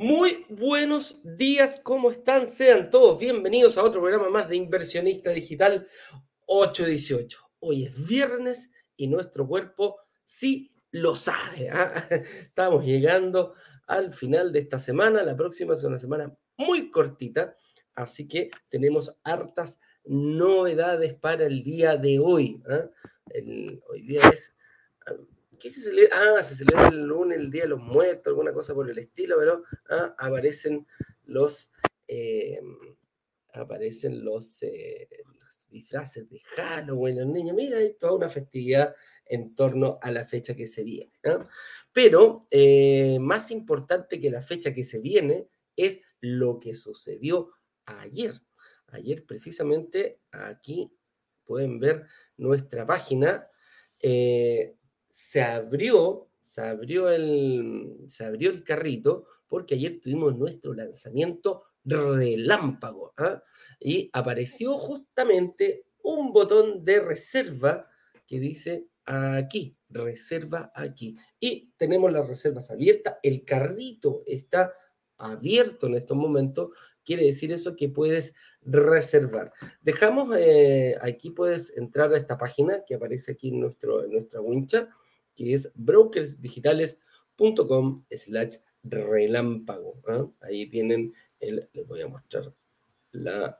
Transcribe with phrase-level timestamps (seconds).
[0.00, 2.46] Muy buenos días, ¿cómo están?
[2.46, 5.88] Sean todos bienvenidos a otro programa más de Inversionista Digital
[6.46, 7.40] 818.
[7.58, 11.70] Hoy es viernes y nuestro cuerpo sí lo sabe.
[11.70, 12.06] ¿ah?
[12.42, 13.54] Estamos llegando
[13.88, 15.24] al final de esta semana.
[15.24, 17.56] La próxima es una semana muy cortita,
[17.96, 22.62] así que tenemos hartas novedades para el día de hoy.
[22.70, 22.88] ¿ah?
[23.90, 24.54] hoy día es
[25.58, 26.16] ¿Qué se celebra?
[26.16, 29.36] Ah, se celebra el lunes, el Día de los Muertos, alguna cosa por el estilo,
[29.38, 30.86] pero ah, aparecen
[31.24, 31.70] los
[32.08, 32.60] eh,
[33.52, 35.08] aparecen los, eh,
[35.40, 38.94] los, disfraces de Halloween, los niños, mira, hay toda una festividad
[39.26, 41.12] en torno a la fecha que se viene.
[41.92, 47.50] Pero eh, más importante que la fecha que se viene es lo que sucedió
[47.84, 48.32] ayer.
[48.86, 50.90] Ayer precisamente aquí
[51.44, 52.06] pueden ver
[52.38, 53.46] nuestra página
[55.08, 63.14] se abrió, se abrió el, se abrió el carrito porque ayer tuvimos nuestro lanzamiento relámpago
[63.16, 63.42] ¿ah?
[63.80, 67.88] y apareció justamente un botón de reserva
[68.26, 71.16] que dice aquí, reserva aquí.
[71.40, 74.72] Y tenemos las reservas abiertas, el carrito está
[75.16, 76.70] abierto en estos momentos,
[77.08, 79.54] quiere decir eso que puedes reservar.
[79.80, 84.90] Dejamos, eh, aquí puedes entrar a esta página que aparece aquí en, nuestro, nuestra wincha,
[85.34, 90.02] que es brokersdigitales.com slash relámpago.
[90.06, 90.28] ¿ah?
[90.42, 92.52] Ahí tienen el, les voy a mostrar
[93.12, 93.58] la,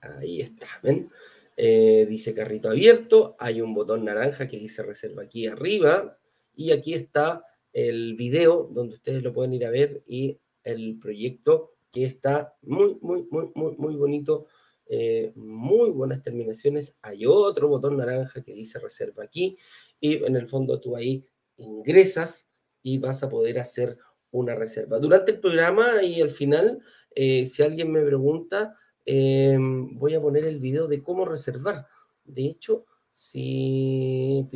[0.00, 1.10] ahí está, ¿ven?
[1.56, 6.18] Eh, dice carrito abierto, hay un botón naranja que dice reserva aquí arriba
[6.56, 11.71] y aquí está el video donde ustedes lo pueden ir a ver y el proyecto
[11.92, 14.46] que está muy, muy, muy, muy, muy bonito.
[14.86, 16.96] Eh, muy buenas terminaciones.
[17.02, 19.56] Hay otro botón naranja que dice reserva aquí
[20.00, 21.24] y en el fondo tú ahí
[21.56, 22.48] ingresas
[22.82, 23.96] y vas a poder hacer
[24.32, 24.98] una reserva.
[24.98, 26.82] Durante el programa y al final,
[27.14, 28.76] eh, si alguien me pregunta,
[29.06, 31.86] eh, voy a poner el video de cómo reservar.
[32.24, 34.48] De hecho, si,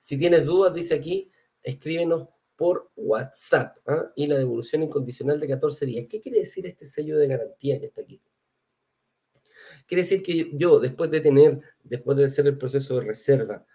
[0.00, 1.30] si tienes dudas, dice aquí,
[1.62, 4.12] escríbenos por WhatsApp ¿ah?
[4.14, 6.06] y la devolución incondicional de 14 días.
[6.08, 8.20] ¿Qué quiere decir este sello de garantía que está aquí?
[9.86, 13.66] Quiere decir que yo, después de tener, después de hacer el proceso de reserva,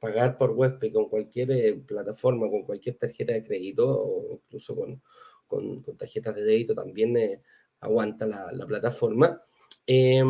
[0.00, 5.02] pagar por WebPay con cualquier eh, plataforma, con cualquier tarjeta de crédito o incluso con,
[5.46, 7.42] con, tarjetas de débito, también eh,
[7.80, 9.40] aguanta la, la plataforma.
[9.86, 10.22] Eh,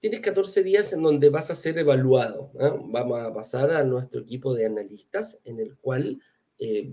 [0.00, 2.50] tienes 14 días en donde vas a ser evaluado.
[2.54, 6.20] Vamos a pasar a nuestro equipo de analistas en el cual
[6.58, 6.92] eh,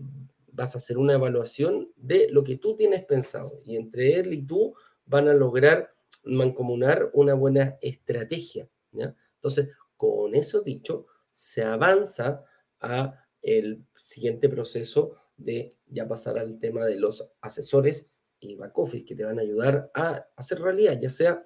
[0.51, 4.43] vas a hacer una evaluación de lo que tú tienes pensado y entre él y
[4.43, 4.75] tú
[5.05, 8.69] van a lograr mancomunar una buena estrategia.
[8.91, 12.43] Entonces, con eso dicho, se avanza
[12.81, 18.07] a el siguiente proceso de ya pasar al tema de los asesores
[18.39, 21.45] y back office que te van a ayudar a hacer realidad, ya sea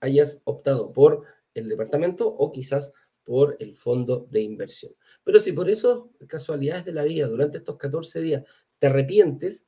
[0.00, 1.24] hayas optado por
[1.54, 2.92] el departamento o quizás
[3.24, 4.92] por el fondo de inversión.
[5.24, 8.44] Pero si por eso, casualidades de la vida, durante estos 14 días
[8.78, 9.66] te arrepientes,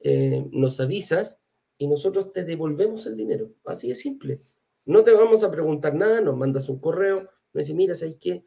[0.00, 1.40] eh, nos avisas
[1.78, 3.52] y nosotros te devolvemos el dinero.
[3.64, 4.38] Así de simple.
[4.84, 8.44] No te vamos a preguntar nada, nos mandas un correo, me dices, mira, ¿sabes qué?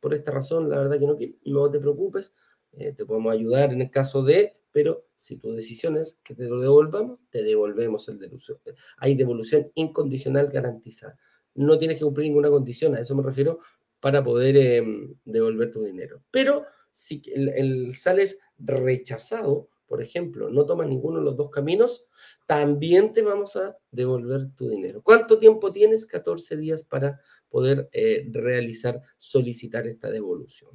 [0.00, 2.32] Por esta razón, la verdad que no, no te preocupes,
[2.72, 6.44] eh, te podemos ayudar en el caso de, pero si tu decisión es que te
[6.44, 8.58] lo devolvamos, te devolvemos el devolución.
[8.98, 11.18] Hay devolución incondicional garantizada.
[11.54, 13.60] No tienes que cumplir ninguna condición, a eso me refiero,
[14.00, 16.22] para poder em, devolver tu dinero.
[16.30, 22.04] Pero si el, sales rechazado, por ejemplo, no tomas ninguno de los dos caminos,
[22.46, 25.02] también te vamos a devolver tu dinero.
[25.02, 26.04] ¿Cuánto tiempo tienes?
[26.04, 30.70] 14 días para poder eh, realizar, solicitar esta devolución.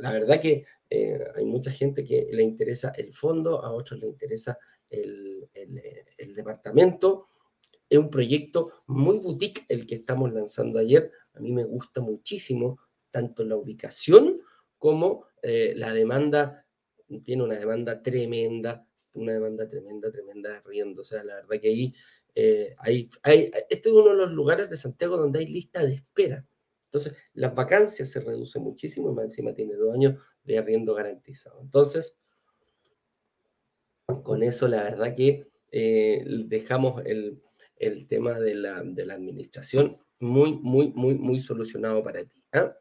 [0.00, 4.06] La verdad que eh, hay mucha gente que le interesa el fondo, a otros le
[4.06, 4.58] interesa
[4.90, 5.48] el,
[6.34, 7.28] departamento.
[7.88, 11.10] Es un proyecto muy boutique el que estamos lanzando ayer.
[11.34, 12.78] A mí me gusta muchísimo
[13.10, 14.40] tanto la ubicación
[14.78, 16.66] como eh, la demanda.
[17.24, 21.02] Tiene una demanda tremenda, una demanda tremenda, tremenda riendo.
[21.02, 21.94] O sea, la verdad que ahí
[22.34, 23.08] eh, hay,
[23.70, 26.44] este es uno de los lugares de Santiago donde hay lista de espera.
[26.94, 30.14] Entonces, las vacancias se reducen muchísimo y más encima tiene dos años
[30.44, 31.60] de arriendo garantizado.
[31.60, 32.16] Entonces,
[34.22, 37.42] con eso la verdad que eh, dejamos el,
[38.06, 42.40] tema de la, administración muy, muy, muy, muy solucionado para ti.
[42.52, 42.76] ¿ah?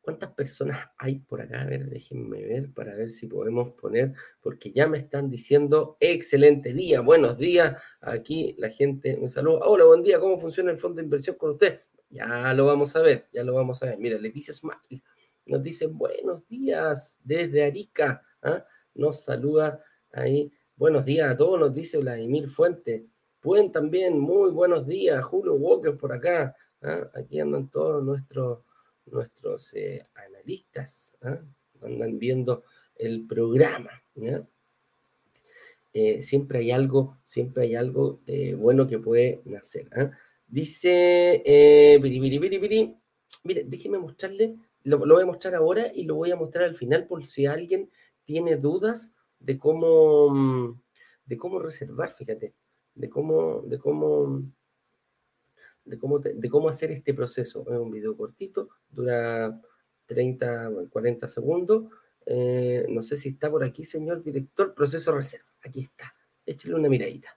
[0.00, 1.62] ¿Cuántas personas hay por acá?
[1.62, 6.72] A ver, déjenme ver para ver si podemos poner, porque ya me están diciendo excelente
[6.72, 7.82] día, buenos días.
[8.00, 9.62] Aquí la gente me saluda.
[9.64, 11.80] Hola, buen día, ¿cómo funciona el fondo de inversión con usted?
[12.14, 13.98] Ya lo vamos a ver, ya lo vamos a ver.
[13.98, 15.02] Mira, Leticia Smile
[15.46, 18.22] nos dice buenos días desde Arica.
[18.40, 18.64] ¿ah?
[18.94, 19.82] nos saluda
[20.12, 20.52] ahí.
[20.76, 23.02] Buenos días a todos, nos dice Vladimir Fuentes.
[23.40, 26.54] Pueden también, muy buenos días, Julio Walker por acá.
[26.82, 27.10] ¿ah?
[27.14, 28.60] Aquí andan todos nuestros,
[29.06, 31.40] nuestros eh, analistas, ¿ah?
[31.82, 32.62] andan viendo
[32.94, 33.90] el programa.
[35.92, 39.88] Eh, siempre hay algo, siempre hay algo eh, bueno que puede nacer.
[40.54, 41.98] Dice, eh,
[43.42, 44.54] mire, déjeme mostrarle,
[44.84, 47.90] lo, voy a mostrar ahora y lo voy a mostrar al final por si alguien
[48.24, 50.80] tiene dudas de cómo, mm,
[51.26, 52.54] de cómo reservar, fíjate,
[52.94, 54.44] de cómo, de cómo,
[55.84, 57.62] de cómo, de cómo hacer este proceso.
[57.68, 59.60] Es un video cortito, dura
[60.06, 61.92] 30, 40 segundos.
[62.26, 65.48] Eh, no sé si está por aquí, señor director, proceso reserva.
[65.64, 66.14] Aquí está.
[66.46, 67.36] Échale una miradita.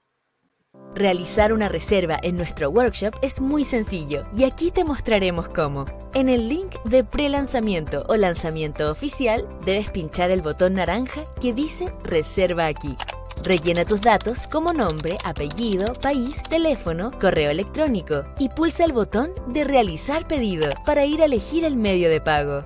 [0.95, 5.85] Realizar una reserva en nuestro workshop es muy sencillo y aquí te mostraremos cómo.
[6.15, 11.93] En el link de pre-lanzamiento o lanzamiento oficial debes pinchar el botón naranja que dice
[12.03, 12.95] Reserva aquí.
[13.43, 19.63] Rellena tus datos como nombre, apellido, país, teléfono, correo electrónico y pulsa el botón de
[19.63, 22.65] Realizar pedido para ir a elegir el medio de pago.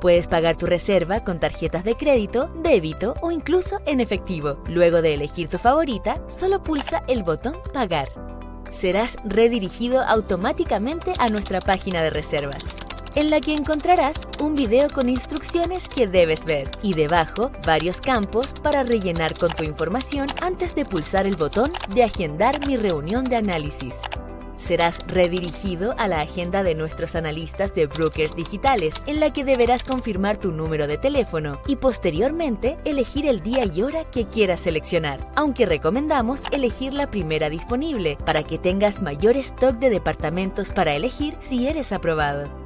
[0.00, 4.58] Puedes pagar tu reserva con tarjetas de crédito, débito o incluso en efectivo.
[4.68, 8.08] Luego de elegir tu favorita, solo pulsa el botón Pagar.
[8.70, 12.76] Serás redirigido automáticamente a nuestra página de reservas,
[13.14, 18.52] en la que encontrarás un video con instrucciones que debes ver y debajo varios campos
[18.62, 23.36] para rellenar con tu información antes de pulsar el botón de Agendar mi reunión de
[23.36, 24.02] análisis
[24.56, 29.84] serás redirigido a la agenda de nuestros analistas de brokers digitales, en la que deberás
[29.84, 35.30] confirmar tu número de teléfono y posteriormente elegir el día y hora que quieras seleccionar,
[35.34, 41.36] aunque recomendamos elegir la primera disponible para que tengas mayor stock de departamentos para elegir
[41.38, 42.65] si eres aprobado.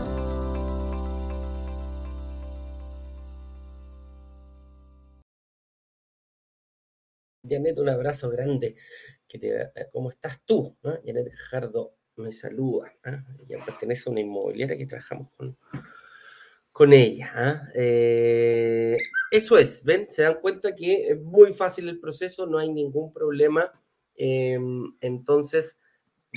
[7.47, 8.75] Janet, un abrazo grande.
[9.33, 10.77] Eh, ¿Cómo estás tú?
[10.83, 12.93] Janet Jardo me saluda.
[13.03, 13.23] ¿ah?
[13.47, 15.57] Ella pertenece a una inmobiliaria que trabajamos con,
[16.71, 17.31] con ella.
[17.33, 17.69] ¿ah?
[17.73, 18.97] Eh,
[19.31, 20.07] eso es, ¿ven?
[20.09, 23.71] Se dan cuenta que es muy fácil el proceso, no hay ningún problema.
[24.15, 25.79] Em, entonces,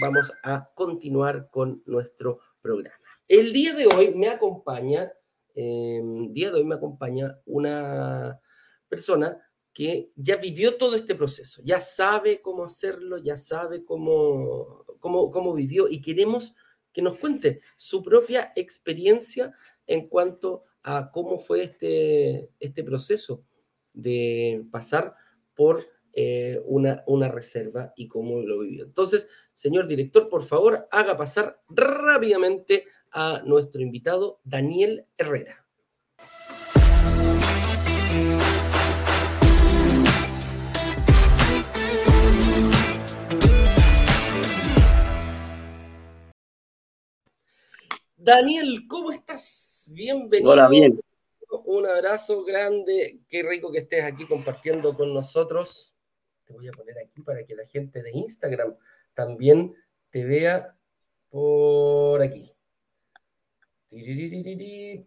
[0.01, 2.97] vamos a continuar con nuestro programa.
[3.29, 5.12] El día de hoy me acompaña,
[5.55, 8.41] em, día de hoy me acompaña una
[8.89, 9.39] persona
[9.75, 15.53] que ya vivió todo este proceso, ya sabe cómo hacerlo, ya sabe cómo, cómo, cómo
[15.53, 16.55] vivió y queremos
[16.93, 19.53] que nos cuente su propia experiencia
[19.88, 23.44] en cuanto a cómo fue este, este proceso
[23.93, 25.17] de pasar
[25.55, 28.84] por eh, una, una reserva y cómo lo vivió.
[28.84, 35.64] Entonces, señor director, por favor, haga pasar rápidamente a nuestro invitado, Daniel Herrera.
[48.24, 49.90] Daniel, ¿cómo estás?
[49.93, 50.52] Bienvenido.
[50.52, 50.98] Hola, bien.
[51.66, 53.20] Un abrazo grande.
[53.28, 55.94] Qué rico que estés aquí compartiendo con nosotros.
[56.46, 58.78] Te voy a poner aquí para que la gente de Instagram
[59.12, 59.74] también
[60.08, 60.74] te vea
[61.28, 62.50] por aquí.
[63.90, 65.04] Déjame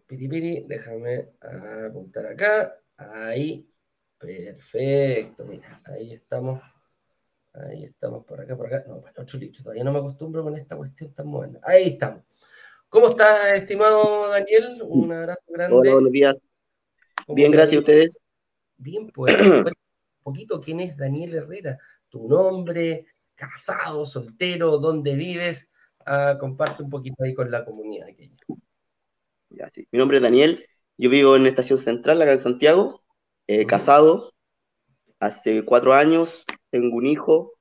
[1.88, 2.80] apuntar acá.
[2.96, 3.68] Ahí.
[4.16, 5.44] Perfecto.
[5.44, 6.62] Mira, ahí estamos.
[7.52, 8.84] Ahí estamos por acá, por acá.
[8.86, 9.64] No, para el otro licho.
[9.64, 11.58] Todavía no me acostumbro con esta cuestión tan buena.
[11.64, 12.22] Ahí estamos.
[12.90, 14.80] ¿Cómo estás, estimado Daniel?
[14.82, 15.76] Un abrazo grande.
[15.76, 16.38] Hola, buenos días.
[17.28, 18.18] Bien, gracias a ustedes.
[18.78, 19.64] Bien, pues, un
[20.22, 21.78] poquito quién es Daniel Herrera,
[22.08, 23.04] tu nombre,
[23.34, 25.70] casado, soltero, dónde vives.
[26.06, 28.06] Ah, comparte un poquito ahí con la comunidad.
[29.50, 29.86] Ya, sí.
[29.90, 30.64] Mi nombre es Daniel,
[30.96, 33.02] yo vivo en Estación Central, acá en Santiago,
[33.48, 34.32] eh, casado,
[35.20, 37.52] hace cuatro años, tengo un hijo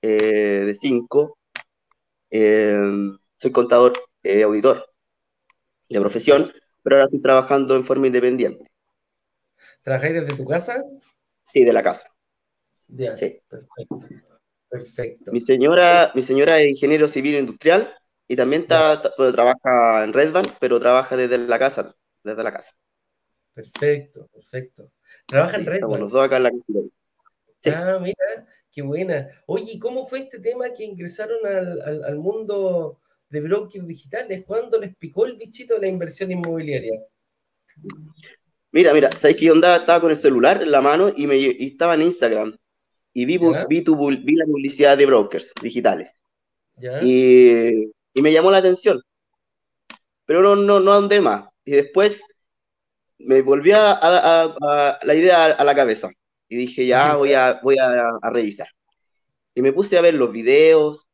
[0.00, 1.38] eh, de cinco,
[2.30, 2.78] eh,
[3.38, 3.94] soy contador
[4.24, 4.90] eh, auditor
[5.88, 6.52] de profesión,
[6.82, 8.70] pero ahora estoy trabajando en forma independiente.
[9.82, 10.82] ¿Trabajáis desde tu casa?
[11.52, 12.08] Sí, de la casa.
[12.88, 13.40] sí.
[13.48, 14.00] perfecto.
[14.68, 15.30] Perfecto.
[15.30, 17.94] Mi señora, mi señora es ingeniero civil industrial
[18.26, 22.72] y también está, trabaja en Redban, pero trabaja desde la casa, desde la casa.
[23.52, 24.90] Perfecto, perfecto.
[25.26, 26.00] ¿Trabaja en Redban?
[26.00, 26.50] los dos acá en la
[27.66, 29.28] Ah, mira, Qué buena.
[29.46, 32.98] Oye, ¿cómo fue este tema que ingresaron al, mundo
[33.34, 34.44] de brokers digitales?
[34.46, 37.00] ¿Cuándo les picó el bichito de la inversión inmobiliaria?
[38.70, 41.36] Mira, mira, ¿sabes que yo andaba, estaba con el celular en la mano y, me,
[41.64, 42.56] estaba en Instagram
[43.12, 43.84] y vi, vi,
[44.24, 46.12] vi la publicidad de brokers digitales.
[47.02, 49.00] Y, y, me llamó la atención.
[50.26, 51.48] Pero no, no, no andé más.
[51.64, 52.20] Y después
[53.18, 56.10] me volvió a, la idea a, la cabeza.
[56.48, 58.68] Y dije, ya voy a, voy a, revisar.
[59.54, 61.06] Y me puse a ver los videos,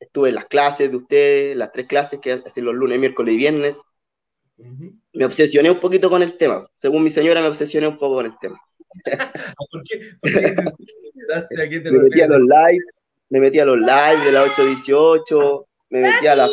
[0.00, 3.38] estuve en las clases de ustedes, las tres clases que hacen los lunes, miércoles y
[3.38, 3.80] viernes.
[5.12, 6.68] Me obsesioné un poquito con el tema.
[6.80, 8.60] Según mi señora, me obsesioné un poco con el tema.
[9.70, 10.16] ¿Por qué?
[11.90, 12.84] me metí a los live,
[13.30, 16.48] me metí a los live de la 818, me metí a la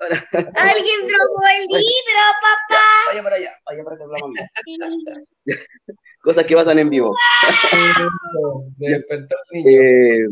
[0.00, 2.84] Alguien robó el libro, papá.
[3.08, 5.30] Vaya para allá, vaya para allá.
[6.22, 7.16] Cosas que pasan en vivo.
[9.54, 10.26] Eh,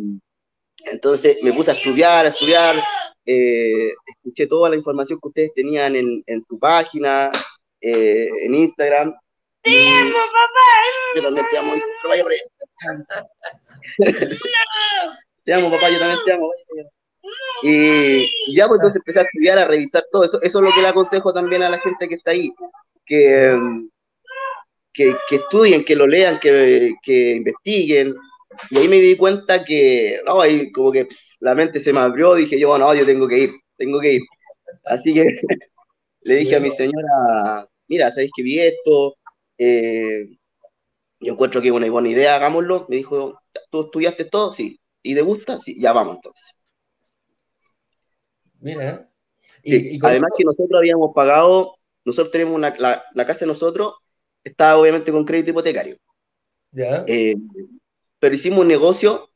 [0.86, 2.82] entonces me puse a estudiar, a estudiar.
[3.24, 7.30] Eh, escuché toda la información que ustedes tenían en, en su página,
[7.80, 9.14] eh, en Instagram.
[9.62, 11.16] Te amo, papá.
[11.16, 11.86] Yo también te amo, hijo.
[12.08, 13.06] Vaya para allá.
[15.44, 16.48] te amo, papá, yo también te amo.
[16.48, 16.88] Vaya
[17.62, 20.40] y, ya, pues entonces empecé a estudiar, a revisar todo eso.
[20.42, 22.52] Eso es lo que le aconsejo también a la gente que está ahí,
[23.04, 23.58] que,
[24.92, 28.14] que, estudien, que lo lean, que, que, investiguen.
[28.70, 31.08] Y ahí me di cuenta que, no, ahí como que
[31.40, 34.22] la mente se me abrió, dije yo, no, yo tengo que ir, tengo que ir.
[34.84, 35.25] Así que
[36.22, 39.16] le dije a mi señora, mira, ¿sabéis que vi esto?
[39.58, 40.36] Eh,
[41.20, 42.86] yo encuentro que es una buena idea, hagámoslo.
[42.88, 44.52] Me dijo, ¿tú estudiaste todo?
[44.52, 44.80] Sí.
[45.02, 45.58] ¿Y te gusta?
[45.60, 46.54] Sí, ya vamos entonces.
[48.60, 49.08] Mira.
[49.62, 53.94] Y, además que nosotros habíamos pagado, nosotros tenemos una, la, casa de nosotros,
[54.44, 55.98] está obviamente con crédito hipotecario.
[56.72, 57.04] Ya.
[57.06, 57.36] Eh,
[58.18, 59.30] pero hicimos un negocio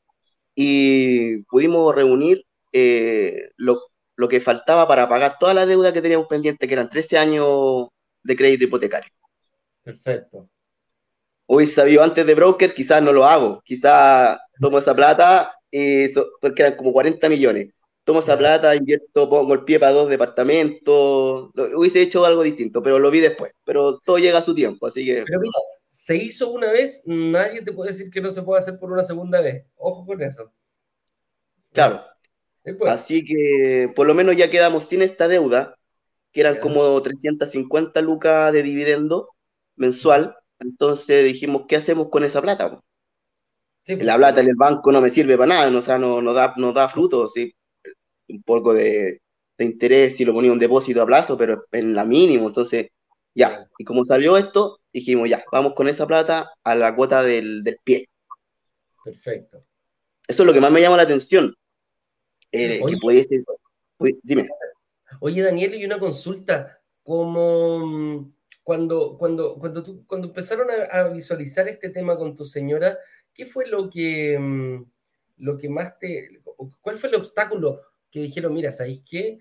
[0.54, 3.80] y pudimos reunir eh, lo,
[4.28, 7.88] que faltaba para pagar toda la deuda que teníamos pendiente, que eran 13 años
[8.22, 9.10] de crédito hipotecario.
[9.82, 10.48] Perfecto.
[11.46, 16.06] Hoy sabía antes de broker, quizás no lo hago, quizás tomo esa plata y
[16.40, 17.72] porque eran como 40 millones.
[18.04, 22.98] Tomo esa plata, invierto, pongo el pie para dos departamentos, hubiese hecho algo distinto, pero
[22.98, 25.24] lo vi después, pero todo llega a su tiempo, así que...
[25.26, 25.52] Pero mira,
[26.00, 29.04] se hizo una vez, nadie te puede decir que no se puede hacer por una
[29.04, 30.50] segunda vez, ojo con eso.
[31.74, 32.02] Claro.
[32.88, 35.76] Así que por lo menos ya quedamos sin esta deuda,
[36.32, 39.28] que eran como 350 lucas de dividendo
[39.76, 42.64] mensual, entonces dijimos, ¿qué hacemos con esa plata?
[42.64, 42.80] la
[43.84, 46.54] pues, plata en el banco no me sirve para nada, o sea, no, no da,
[46.56, 47.54] no da frutos, ¿sí?
[48.28, 49.20] un poco de,
[49.58, 52.88] interés si lo ponía un depósito a plazo, pero en la mínimo, entonces
[53.34, 53.68] ya.
[53.78, 58.08] Y como salió esto, dijimos ya, vamos con esa plata a la cuota del, pie.
[59.04, 59.64] Perfecto.
[60.26, 61.54] Eso es lo que más me llama la atención.
[62.52, 63.42] Eh, puede ser,
[64.22, 64.48] dime.
[65.20, 68.32] Oye, Daniel, y una consulta, como mm,
[68.62, 72.98] cuando, cuando, cuando, tú, cuando empezaron a, visualizar este tema con tu señora,
[73.34, 74.84] ¿qué fue lo que, mm,
[75.38, 76.40] lo que más te,
[76.80, 79.38] cuál fue el obstáculo que dijeron, mira, ¿sabéis qué?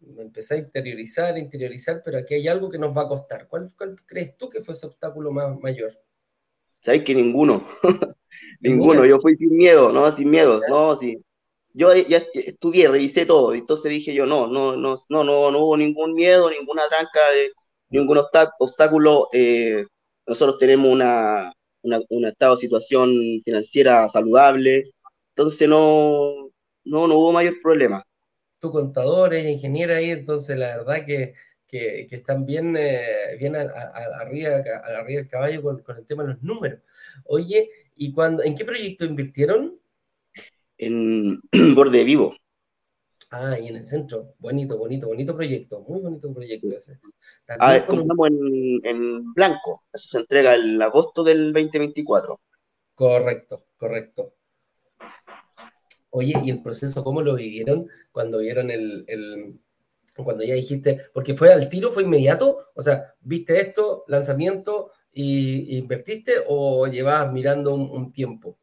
[0.00, 3.48] Me empecé a interiorizar, interiorizar, pero aquí hay algo que nos va a costar.
[3.48, 3.70] ¿Cuál,
[4.06, 5.98] crees tú que fue ese obstáculo más mayor?
[6.80, 7.66] ¿Sabéis que ninguno?
[8.60, 10.10] ninguno, yo fui sin miedo, ¿no?
[10.12, 11.18] Sin miedo, no, sí.
[11.72, 15.76] Yo ya estudié, revisé todo, entonces dije yo, no, no, no, no, no, no hubo
[15.76, 17.20] ningún miedo, ninguna tranca,
[17.90, 18.18] ningún
[18.58, 19.28] obstáculo.
[19.32, 19.84] Eh,
[20.26, 23.10] nosotros tenemos una, una, un estado de situación
[23.44, 24.90] financiera saludable,
[25.30, 26.50] entonces no,
[26.84, 28.02] no, no hubo mayor problema.
[28.58, 31.34] Tu contador es ingeniero ahí, entonces la verdad que,
[31.70, 33.62] están bien, eh, bien a,
[34.20, 34.62] arriba,
[35.06, 36.80] del caballo con, el tema de los números.
[37.24, 39.78] Oye, ¿y cuando, en qué proyecto invirtieron?
[40.78, 41.40] En
[41.74, 42.34] Borde Vivo.
[43.30, 44.34] Ah, y en el centro.
[44.38, 45.80] Bonito, bonito, bonito proyecto.
[45.80, 46.98] Muy bonito proyecto ese.
[47.58, 49.84] Ah, compramos en, en, blanco.
[49.92, 52.40] Eso se entrega en agosto del 2024.
[52.94, 54.34] Correcto, correcto.
[56.16, 59.04] Oye, ¿y el proceso cómo lo vivieron cuando vieron el,
[60.14, 65.76] cuando ya dijiste, porque fue al tiro, fue inmediato, o sea, viste esto, lanzamiento y,
[65.76, 68.58] invertiste o llevabas mirando un, tiempo?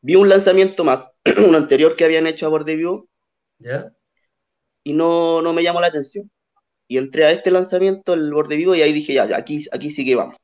[0.00, 1.10] Vi un lanzamiento más,
[1.46, 3.06] un anterior que habían hecho a Bordeview.
[3.58, 3.92] ¿Ya?
[4.82, 6.30] Y no, no me llamó la atención.
[6.88, 10.06] Y entré a este lanzamiento, el Bordeview, y ahí dije, ya, ya aquí, aquí sí
[10.06, 10.38] que vamos.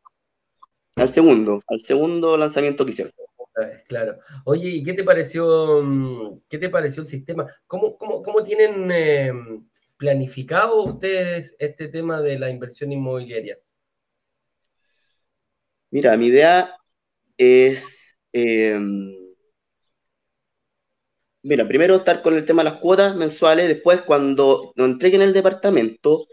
[0.95, 3.15] Al segundo, al segundo lanzamiento que hicieron.
[3.87, 4.19] Claro.
[4.45, 7.47] Oye, ¿y qué te pareció, mm, qué te pareció el sistema?
[7.67, 9.33] ¿Cómo, cómo, tienen eh,
[9.97, 13.59] planificado ustedes este tema de la inversión inmobiliaria?
[15.91, 16.75] Mira, mi idea
[17.37, 19.15] es, em,
[21.43, 25.33] mira, primero estar con el tema de las cuotas mensuales, después cuando nos entreguen el
[25.33, 26.27] departamento,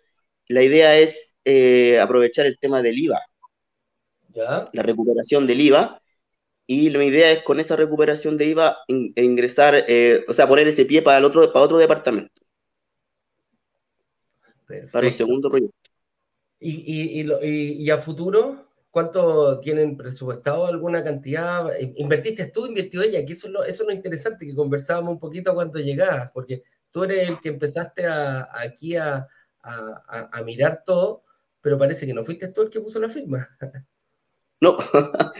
[0.47, 3.19] la idea es eh, aprovechar el tema del IVA,
[4.29, 4.69] ¿Ya?
[4.73, 6.01] la recuperación del IVA,
[6.67, 10.47] y la idea es con esa recuperación de IVA in- e ingresar, eh, o sea,
[10.47, 12.41] poner ese pie para el otro, para otro departamento,
[14.65, 15.17] para un Perfecto.
[15.17, 15.75] segundo proyecto.
[16.59, 18.65] ¿Y, y, y, lo- y- y a futuro?
[18.89, 20.67] ¿Cuánto tienen presupuestado?
[20.67, 21.69] ¿Alguna cantidad?
[21.97, 22.65] ¿Invertiste tú?
[22.65, 23.25] ¿Invirtió ella?
[23.25, 26.63] Que eso es lo, eso es lo interesante, que conversábamos un poquito cuando llegabas, porque
[26.91, 29.27] tú eres el que empezaste a, aquí a-
[29.63, 31.23] a mirar todo,
[31.59, 33.49] pero parece que no fuiste tú el que puso la firma.
[34.61, 34.77] No,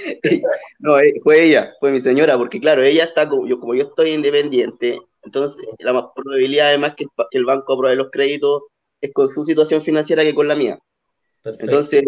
[0.79, 3.83] no, eh, fue ella, fue mi señora, porque claro, ella está como yo, como yo
[3.85, 8.11] estoy independiente, entonces la más probabilidad además que el, pa- que el banco apruebe los
[8.11, 8.63] créditos
[9.01, 10.79] es con su situación financiera que con la mía.
[11.41, 11.65] Perfecto.
[11.65, 12.03] Entonces,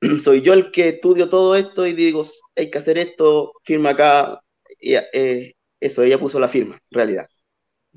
[0.24, 2.22] soy yo el que estudio todo esto y digo,
[2.56, 4.40] hay que hacer esto, firma acá,
[4.80, 7.28] y, eh, eso, ella puso la firma, en realidad.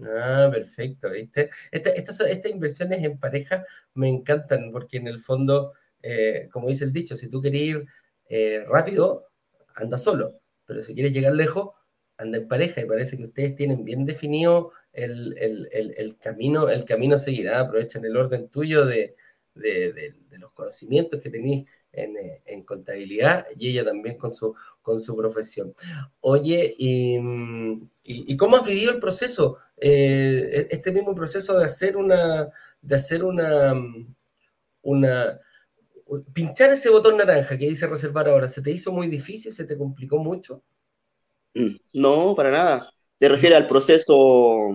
[0.04, 1.50] Ah, perfecto, ¿viste?
[1.72, 6.84] Esta- estas, estas inversiones en pareja me encantan porque en el fondo, eh, como dice
[6.86, 7.86] el dicho, si tú quieres ir
[8.34, 9.28] eh, rápido,
[9.76, 11.70] anda solo, pero si quieres llegar lejos,
[12.18, 16.86] anda en pareja y parece que ustedes tienen bien definido el, el- el- camino, el
[16.86, 17.62] camino a seguir, ¿ah?
[17.62, 19.16] Aprovechan el orden tuyo de,
[19.56, 25.00] de- los conocimientos que tenéis en, eh, en contabilidad y ella también con su, con
[25.00, 25.74] su profesión.
[26.22, 27.18] Oye, y,
[28.04, 29.58] y- cómo has vivido el proceso?
[29.78, 32.50] Eh, este mismo proceso de hacer una,
[32.82, 33.74] de hacer una,
[34.82, 35.40] una,
[36.22, 39.52] pinchar ese botón naranja que dice reservar ahora, ¿se te hizo muy difícil?
[39.52, 40.64] ¿Se te complicó mucho?
[41.54, 42.94] Mm, No, para nada.
[43.20, 44.70] Se refiere al proceso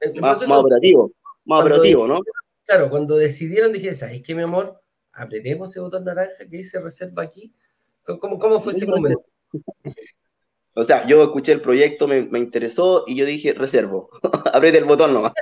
[0.00, 1.12] El, más, proceso, más operativo,
[1.44, 2.20] más operativo, ¿no?
[2.64, 4.80] claro, cuando decidieron dije, ¿sabes qué, mi amor?
[5.12, 7.52] Apretemos ese botón naranja que dice reserva aquí.
[8.04, 9.24] ¿Cómo, cómo fue ese momento?
[10.74, 14.10] O sea, yo escuché el proyecto, me, me interesó y yo dije, reservo.
[14.52, 15.32] Apriete el botón nomás.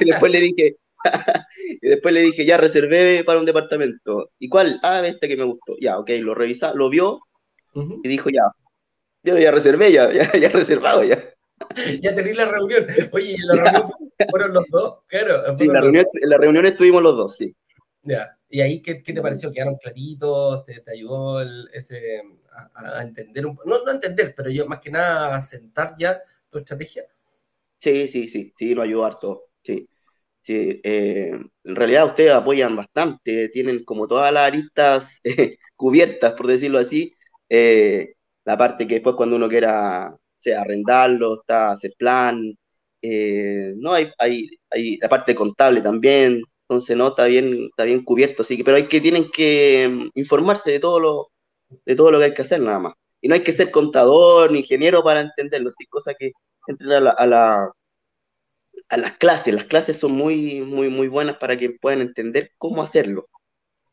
[0.00, 0.76] Y después le dije,
[1.82, 4.30] y después le dije, ya reservé para un departamento.
[4.38, 4.80] ¿Y cuál?
[4.82, 5.76] Ah, este que me gustó.
[5.80, 7.20] Ya, ok, lo revisa, lo vio
[8.02, 8.42] y dijo, ya,
[9.22, 11.22] yo ya reservé, ya, ya, ya reservado, ya.
[12.02, 12.86] Ya tenéis la reunión.
[13.12, 14.98] Oye, ¿y en la reunión fue- fueron los dos?
[15.06, 17.54] Claro, Sí, la reunión, en la reunión estuvimos los dos, sí.
[18.02, 18.36] Ya.
[18.48, 19.50] ¿Y ahí qué, qué te pareció?
[19.50, 20.64] ¿Quedaron claritos?
[20.64, 24.80] ¿Te, te ayudó el- ese, a, a entender un No, no entender, pero yo más
[24.80, 27.04] que nada a sentar ya tu estrategia.
[27.80, 29.44] Sí, sí, sí, sí, nos ayudó harto.
[30.44, 31.30] Sí, eh,
[31.64, 37.14] en realidad ustedes apoyan bastante, tienen como todas las aristas eh, cubiertas, por decirlo así.
[37.48, 42.54] Eh, la parte que después cuando uno quiera, sea, arrendarlo, está hacer plan.
[43.76, 48.44] no, hay, hay, hay la parte contable también, entonces no, está bien, está bien cubierto,
[48.44, 51.28] sí, que- pero hay que, tienen que mm, informarse de todo lo,
[51.86, 52.94] de todo lo que hay que hacer nada más.
[53.20, 56.32] Y no hay que ser contador ni ingeniero para entenderlo, sí, cosa que
[56.68, 57.70] entren a la-
[58.88, 59.54] a las clases.
[59.54, 63.28] Las clases son muy, muy, muy buenas para que puedan entender cómo hacerlo.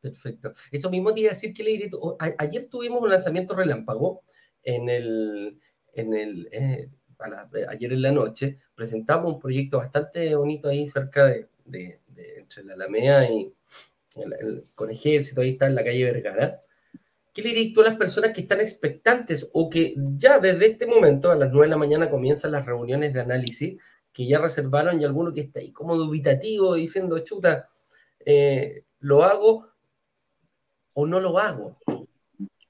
[0.02, 0.54] Perfecto.
[0.72, 1.90] Eso mismo te iba a decir que le diré.
[2.38, 4.22] Ayer tuvimos un lanzamiento relámpago
[4.64, 5.60] en el.
[5.94, 10.88] En el eh, a la- ayer en la noche presentamos un proyecto bastante bonito ahí
[10.88, 12.00] cerca de, de-
[12.40, 13.54] entre la Alameda y
[14.16, 16.62] el, el- con ejército, ahí está en la calle Vergara.
[17.34, 21.36] ¿Qué le a las personas que están expectantes o que ya desde este momento, a
[21.36, 23.78] las 9 de la mañana, comienzan las reuniones de análisis,
[24.14, 27.70] que ya reservaron y alguno que está ahí como dubitativo diciendo, chuta,
[28.26, 29.68] eh, ¿lo hago
[30.94, 31.78] o no lo hago?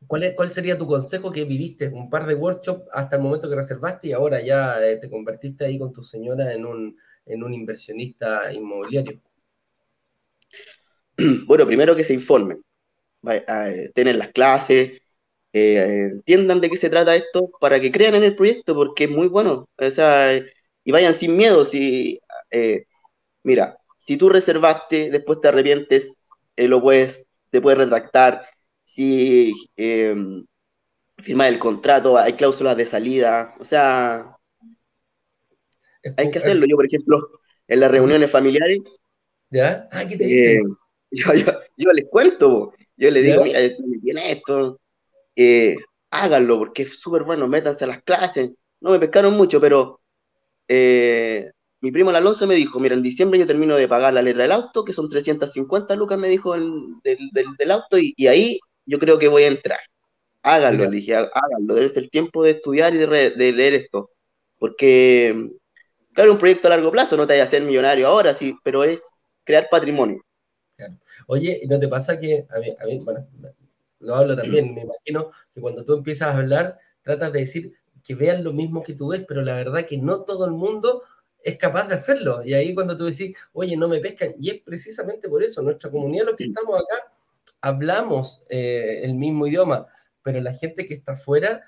[0.08, 3.56] ¿Cuál, ¿Cuál sería tu consejo que viviste un par de workshops hasta el momento que
[3.56, 7.54] reservaste y ahora ya eh, te convertiste ahí con tu señora en un, en un
[7.54, 9.20] inversionista inmobiliario?
[11.46, 12.64] Bueno, primero que se informen,
[13.30, 15.02] eh, tienen las clases,
[15.54, 19.28] entiendan de qué se trata esto para que crean en el proyecto, porque es muy
[19.28, 19.70] bueno.
[19.78, 20.42] O sea,
[20.84, 21.66] y vayan sin miedo.
[21.66, 22.86] Si, eh,
[23.44, 26.18] mira, si tú reservaste, después te arrepientes,
[26.56, 28.46] eh, lo puedes, te puedes retractar.
[28.84, 30.16] Si eh,
[31.18, 33.56] firmas el contrato, hay cláusulas de salida.
[33.60, 34.36] O sea,
[36.18, 36.66] hay que hacerlo.
[36.68, 37.30] Yo, por ejemplo,
[37.68, 38.80] en las reuniones familiares,
[39.52, 39.88] ¿Ya?
[39.92, 40.78] Ah, ¿qué te eh, dicen?
[41.12, 43.60] yo, yo, yo les cuento, yo les digo, ¿Ya?
[43.60, 44.80] mira, viene esto,
[45.36, 45.76] eh,
[46.10, 48.52] háganlo porque es súper bueno, métanse a las clases.
[48.80, 50.01] No me pescaron mucho, pero
[50.68, 54.22] eh, mi primo el Alonso me dijo, mira, en diciembre yo termino de pagar la
[54.22, 58.14] letra del auto, que son 350 lucas, me dijo el- del, del- del auto, y,
[58.18, 59.80] y ahí yo creo que voy a entrar.
[60.44, 63.74] Háganlo, le dije, "há- háganlo, es el tiempo de estudiar y de, re- de leer
[63.76, 64.12] esto.
[64.60, 65.50] Porque,
[66.14, 68.84] claro, un proyecto a largo plazo, no te vayas a ser millonario ahora, sí, pero
[68.84, 69.04] es
[69.46, 70.22] crear patrimonio.
[71.28, 73.28] Oye, ¿y no te pasa que, a mí, a mí, bueno,
[74.00, 78.16] lo hablo también, me imagino que cuando tú empiezas a hablar, tratas de decir que
[78.16, 81.04] vean lo mismo que tú ves, pero la verdad que no todo el mundo
[81.44, 82.42] es capaz de hacerlo.
[82.44, 85.90] Y ahí cuando tú decís, oye, no me pescan, y es precisamente por eso, nuestra
[85.90, 87.12] comunidad, los que estamos acá,
[87.62, 89.88] hablamos eh, el mismo idioma,
[90.24, 91.64] pero la gente que está afuera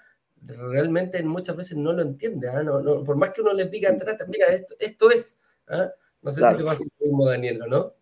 [0.46, 2.50] realmente muchas veces no lo entiende.
[2.50, 2.64] ¿ah?
[2.64, 5.38] No, no, por más que uno les diga atrás, mira, esto, esto es.
[5.68, 5.92] ¿ah?
[6.22, 7.94] No sé si te pasa lo mismo, Daniel, ¿no?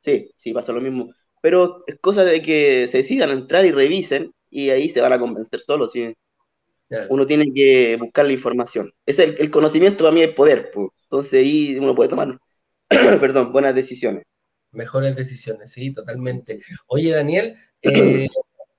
[0.00, 1.12] Sí, sí, pasa lo mismo.
[1.40, 5.18] Pero es cosa de que se decidan entrar y revisen y ahí se van a
[5.18, 5.92] convencer solos.
[5.92, 6.14] ¿sí?
[7.10, 8.92] Uno tiene que buscar la información.
[9.04, 10.70] Es el, el conocimiento para mí es poder.
[10.72, 10.88] Pues.
[11.02, 12.38] Entonces ahí uno puede tomar,
[12.88, 14.24] perdón, buenas decisiones.
[14.72, 16.60] Mejores decisiones, sí, totalmente.
[16.86, 18.28] Oye, Daniel, eh,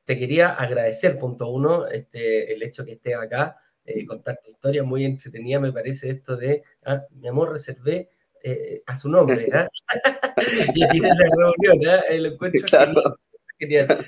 [0.05, 4.83] te quería agradecer, punto uno, este, el hecho que estés acá, eh, contar tu historia,
[4.83, 8.09] muy entretenida me parece esto de, ah, mi amor, reservé
[8.43, 9.67] eh, a su nombre, ¿ah?
[10.75, 12.03] y tienes la reunión, ¿ah?
[12.15, 12.67] lo encuentro
[13.57, 14.07] genial.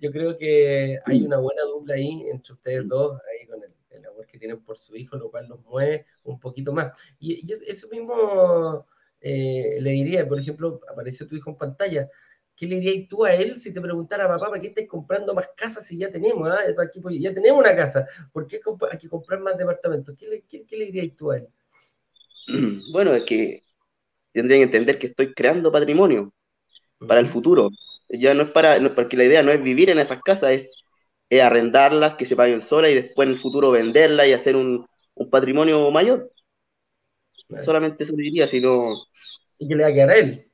[0.00, 3.70] Yo creo que hay una buena dupla ahí entre ustedes dos, ahí con el,
[4.06, 6.92] amor que tienen por su hijo, lo cual los mueve un poquito más.
[7.18, 8.86] Y, y eso mismo
[9.20, 12.08] eh, le diría, por ejemplo, apareció tu hijo en pantalla,
[12.56, 15.50] ¿qué le dirías tú a él si te preguntara, papá, ¿para qué estás comprando más
[15.54, 16.48] casas si ya tenemos?
[16.48, 16.60] Ah?
[17.10, 18.60] Ya tenemos una casa, ¿por qué
[18.90, 20.14] hay que comprar más departamentos?
[20.18, 21.48] ¿Qué le, qué, le dirías tú a él?
[22.92, 23.62] Bueno, es que
[24.32, 26.32] tendrían que entender que estoy creando patrimonio
[27.06, 27.70] para el futuro.
[28.10, 31.40] Ya no es para, no, porque la idea no es vivir en esas casas, es,
[31.40, 35.30] arrendarlas, que se paguen solas y después en el futuro venderlas y hacer un, un
[35.30, 36.30] patrimonio mayor.
[37.64, 38.94] Solamente eso diría, sino...
[39.58, 40.50] ¿Y qué le va a quedar a él?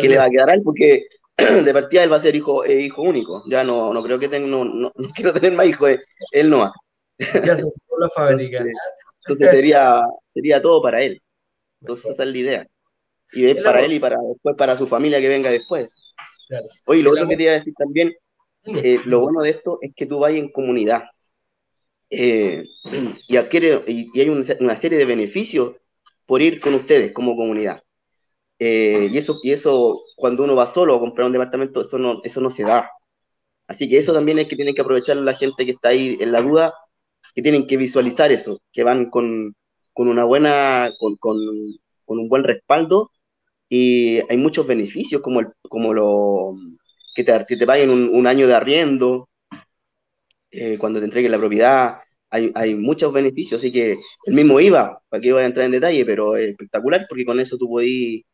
[0.00, 0.62] ¿Qué le va a quedar a él?
[0.62, 1.04] Porque
[1.64, 3.44] de partida él va a ser hijo, eh, hijo único.
[3.48, 6.00] Ya no, no creo que tenga, no, no, quiero tener más hijos, eh,
[6.32, 6.72] él no va.
[7.18, 7.64] Ya se
[7.98, 8.64] la fábrica.
[9.26, 11.20] Entonces, sería, sería todo para él.
[11.80, 12.66] Entonces esa es la idea.
[13.32, 16.09] Y es para él y para después para su familia que venga después.
[16.50, 16.66] Claro.
[16.86, 18.12] Oye, lo otro que te iba a decir también,
[18.64, 21.04] eh, lo bueno de esto es que tú vayas en comunidad.
[22.10, 25.76] y, adquiere, y, hay una serie de beneficios
[26.26, 27.82] por ir con ustedes como comunidad.
[28.58, 32.20] Eh, y, eso, y eso, cuando uno va solo a comprar un departamento, eso no,
[32.24, 32.90] eso no se da.
[33.68, 36.32] Así que eso también es que tienen que aprovechar la gente que está ahí en
[36.32, 36.74] la duda,
[37.34, 39.54] que tienen que visualizar eso, que van con,
[39.92, 41.38] con una buena, con, con,
[42.04, 43.10] con, un buen respaldo
[43.72, 46.56] y hay muchos beneficios como, el, como lo,
[47.14, 49.28] que te, que te paguen un, un año de arriendo
[50.50, 55.00] eh, cuando te entreguen la propiedad, hay, hay, muchos beneficios, así que el mismo IVA,
[55.08, 58.24] para que iba a entrar en detalle, pero es espectacular porque con eso tú podís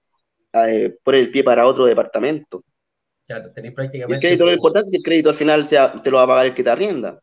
[0.54, 2.64] eh, poner el pie para otro departamento.
[3.26, 4.14] Claro, tenéis prácticamente...
[4.14, 6.46] El crédito es importante si el crédito al final sea, te lo va a pagar
[6.46, 7.20] el que te arrienda.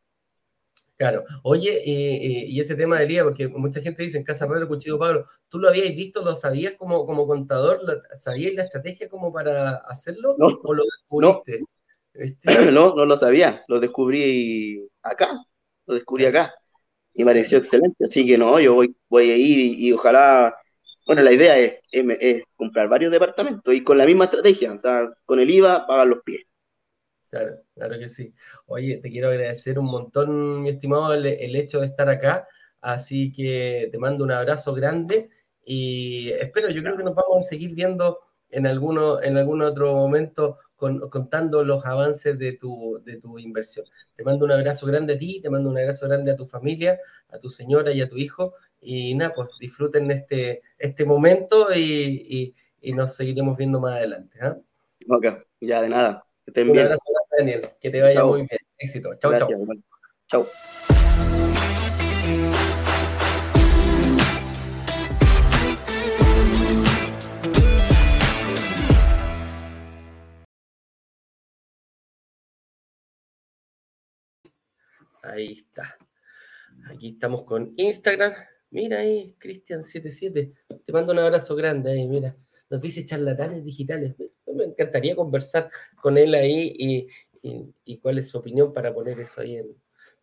[1.03, 1.25] Claro.
[1.41, 5.25] Oye, y ese tema del IVA, porque mucha gente dice en Casa Pedro Cuchillo Pablo,
[5.49, 7.81] ¿tú lo habías visto, lo sabías como, como contador?
[8.17, 10.37] ¿Sabías la estrategia como para hacerlo?
[10.37, 11.59] No, ¿O lo descubriste?
[12.45, 15.37] No, no, no lo sabía, lo descubrí acá,
[15.87, 16.53] lo descubrí acá
[17.13, 18.05] y me pareció excelente.
[18.05, 20.55] Así que no, yo voy, voy a ir y, ojalá,
[21.05, 25.09] bueno, la idea es, es, comprar varios departamentos y con la misma estrategia, o sea,
[25.25, 26.45] con el IVA pagar los pies.
[27.33, 28.31] Claro, claro que sí.
[28.67, 32.47] Oye, te quiero agradecer un montón, mi estimado, el, el hecho de estar acá.
[32.79, 35.31] Así que te mando un abrazo grande
[35.65, 38.19] y espero, yo creo que nos vamos a seguir viendo
[38.49, 43.87] en, alguno, en algún otro momento contando los avances de tu, de tu inversión.
[44.15, 46.99] Te mando un abrazo grande a ti, te mando un abrazo grande a tu familia,
[47.29, 48.53] a tu señora y a tu hijo.
[48.79, 52.53] Y nada, pues disfruten este, este momento y,
[52.93, 54.37] nos seguiremos viendo más adelante.
[54.39, 54.53] ¿eh?
[55.09, 55.25] Ok,
[55.61, 56.23] ya de nada.
[56.53, 57.03] Que un abrazo,
[57.37, 57.69] Daniel.
[57.79, 58.59] Que te vaya muy bien.
[58.77, 59.15] Éxito.
[59.19, 59.49] Chao, chao.
[60.27, 60.47] Chao.
[75.23, 75.97] Ahí está.
[76.89, 78.33] Aquí estamos con Instagram.
[78.71, 80.53] Mira ahí, Cristian77.
[80.85, 82.35] Te mando un abrazo grande ahí, mira.
[82.69, 84.15] Nos dice charlatanes digitales.
[84.53, 85.69] Me encantaría conversar
[86.01, 87.07] con él ahí
[87.43, 89.61] y, cuál es su opinión para poner eso ahí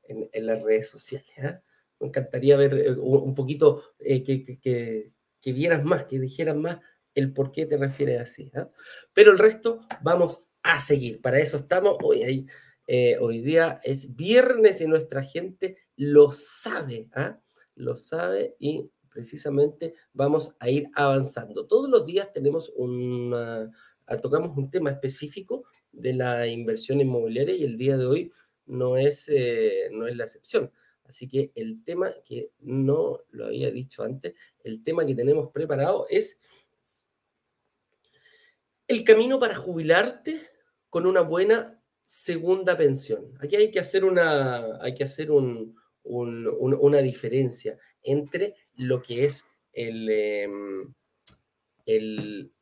[0.05, 1.31] en, las redes sociales.
[1.43, 1.61] ¿ah?
[1.99, 6.79] Me encantaría ver eh, un poquito eh, que, vieras más, que dijeras más
[7.15, 8.51] el por qué te refieres así.
[8.55, 8.69] ¿ah?
[9.13, 11.21] Pero el resto vamos a seguir.
[11.21, 11.97] Para eso estamos.
[12.03, 12.47] Hoy ahí
[12.93, 17.39] eh, hoy día es viernes y nuestra gente lo sabe, ¿ah?
[17.77, 21.69] lo sabe y precisamente vamos a ir avanzando.
[21.69, 23.71] Todos los días tenemos una,
[24.19, 28.33] tocamos un tema específico de la inversión inmobiliaria y el día de hoy
[28.67, 30.71] no es, eh, no es la excepción.
[31.05, 36.07] Así que el tema que no lo había dicho antes, el tema que tenemos preparado
[36.09, 36.39] es
[38.89, 40.41] el camino para jubilarte
[40.89, 43.33] con una buena segunda pensión.
[43.41, 49.01] Aquí hay que hacer, una, hay que hacer un, un- un- una diferencia entre lo
[49.03, 50.95] que es el, em,
[51.87, 52.53] el-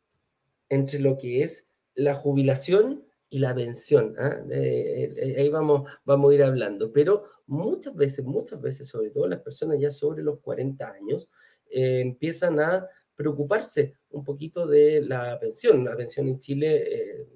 [0.69, 4.15] entre lo que es la jubilación y la pensión.
[4.19, 4.41] ¿ah?
[4.51, 6.93] Eh, eh, ahí vamos, vamos a ir hablando.
[6.93, 11.29] Pero muchas veces, muchas veces, sobre todo las personas ya sobre los 40 años,
[11.71, 15.85] eh, empiezan a preocuparse un poquito de la pensión.
[15.85, 17.27] La pensión en Chile, eh,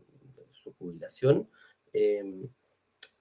[0.53, 1.49] su jubilación,
[1.93, 2.49] em,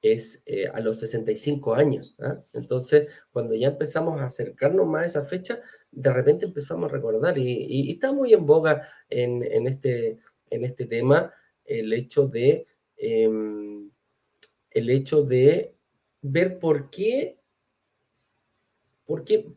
[0.01, 2.15] es eh, a los 65 años.
[2.19, 2.41] ¿ah?
[2.53, 7.37] Entonces, cuando ya empezamos a acercarnos más a esa fecha, de repente empezamos a recordar
[7.37, 11.33] y, y- está muy en boga en, este, en este tema
[11.65, 12.65] el hecho de,
[12.97, 13.89] em,
[14.71, 15.75] el hecho de
[16.21, 17.37] ver por qué,
[19.05, 19.53] por qué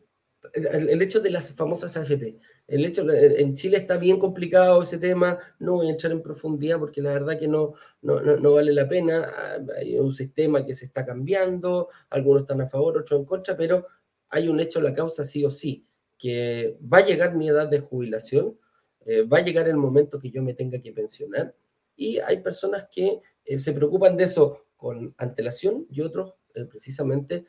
[0.53, 2.39] el, hecho de las famosas AFP.
[2.67, 6.79] El hecho, en Chile está bien complicado ese tema, no voy a entrar en profundidad
[6.79, 9.27] porque la verdad que no, no, no, no vale la pena.
[9.35, 13.57] Ah, Hay un sistema que se está cambiando, algunos están a favor, otros en contra,
[13.57, 13.87] pero
[14.29, 15.85] hay un hecho, la causa sí o sí,
[16.17, 18.57] que va a llegar mi edad de jubilación,
[19.05, 21.55] eh, va a llegar el momento que yo me tenga que pensionar
[21.95, 27.45] y hay personas que eh, se preocupan de eso con antelación y otros eh, precisamente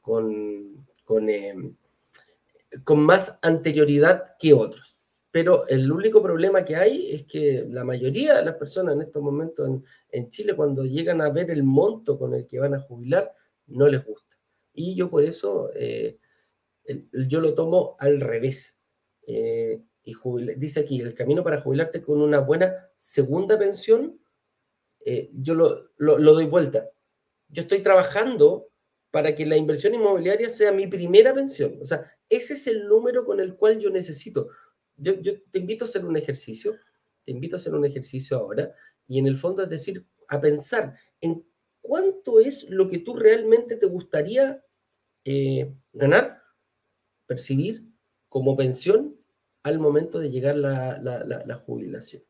[0.00, 1.76] con, con, em,
[2.82, 4.96] con más anterioridad que otros.
[5.30, 9.22] Pero el único problema que hay es que la mayoría de las personas en estos
[9.22, 12.80] momentos en, en Chile, cuando llegan a ver el monto con el que van a
[12.80, 13.34] jubilar,
[13.66, 14.38] no les gusta.
[14.72, 15.68] Y yo por eso,
[17.12, 18.78] yo lo tomo al revés.
[19.26, 20.14] Eh, y
[20.56, 24.20] dice aquí, el camino para jubilarte con una buena segunda pensión,
[25.04, 26.90] eh, yo lo, lo- lo doy vuelta.
[27.48, 28.70] Yo estoy trabajando
[29.10, 31.78] para que la inversión inmobiliaria sea mi primera pensión.
[31.82, 34.48] O sea, ese es el número con el cual yo necesito.
[34.96, 36.76] Yo, yo te invito a hacer un ejercicio,
[37.24, 38.72] te invito a hacer un ejercicio ahora,
[39.08, 41.44] y en el fondo es decir, a pensar en
[41.80, 44.64] cuánto es lo que tú realmente te gustaría
[45.24, 46.42] eh, ganar,
[47.34, 47.84] percibir
[48.28, 49.16] como pensión
[49.64, 52.22] al momento de llegar la, la- la- la jubilación.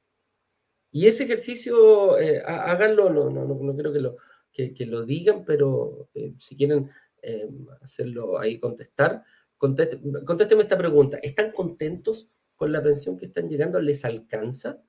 [0.93, 4.17] Y ese ejercicio, eh, há- háganlo, no, no, no, no creo que lo,
[4.53, 6.91] que, que lo digan, pero eh, si quieren
[7.23, 7.49] eh,
[7.81, 9.25] hacerlo ahí, contestar,
[9.59, 11.19] conteste- contésteme esta pregunta.
[11.23, 13.81] ¿Están contentos con la pensión que están llegando?
[13.81, 14.83] ¿Les alcanza?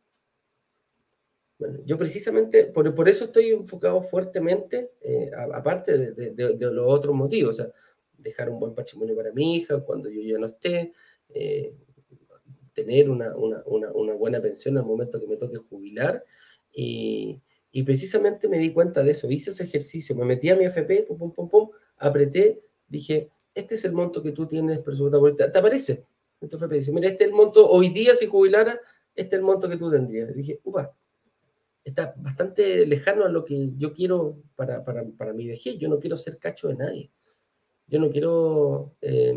[1.58, 6.72] Bueno, yo precisamente, por, por eso estoy enfocado fuertemente, eh, aparte de, de- de- de
[6.72, 7.72] los otros motivos, o sea,
[8.26, 10.94] dejar un buen patrimonio para mi hija cuando yo ya no esté,
[11.30, 11.74] eh,
[12.74, 16.24] tener una, una, una, una buena pensión al momento que me toque jubilar.
[16.74, 20.66] Y, y precisamente me di cuenta de eso, hice ese ejercicio, me metí a mi
[20.66, 25.28] FP, pum, pum, pum, pum, apreté, dije, este es el monto que tú tienes presupuestado,
[25.28, 26.06] esta- ¿te aparece?
[26.42, 28.80] En tu FP dice, mira, este es el monto, hoy día si jubilara,
[29.16, 30.34] este es el monto que tú tendrías.
[30.36, 30.94] dije, upa,
[31.84, 36.00] está bastante lejano a lo que yo quiero para, para, para mi vejez, yo no
[36.00, 37.12] quiero ser cacho de nadie.
[37.88, 38.96] Yo no quiero...
[39.02, 39.34] eh,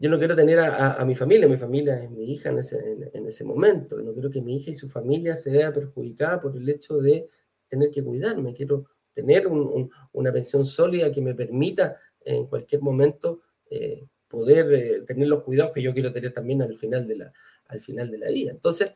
[0.00, 3.10] yo no quiero tener a, mi familia, mi familia es mi hija en ese, en,
[3.12, 6.56] en ese momento, no quiero que mi hija y su familia se vea perjudicada por
[6.56, 7.26] el hecho de
[7.68, 12.80] tener que cuidarme, quiero tener un- un- una pensión sólida que me permita en cualquier
[12.80, 17.16] momento eh, poder eh, tener los cuidados que yo quiero tener también al final de
[17.16, 17.32] la,
[17.66, 18.52] al final de la vida.
[18.52, 18.92] Entonces,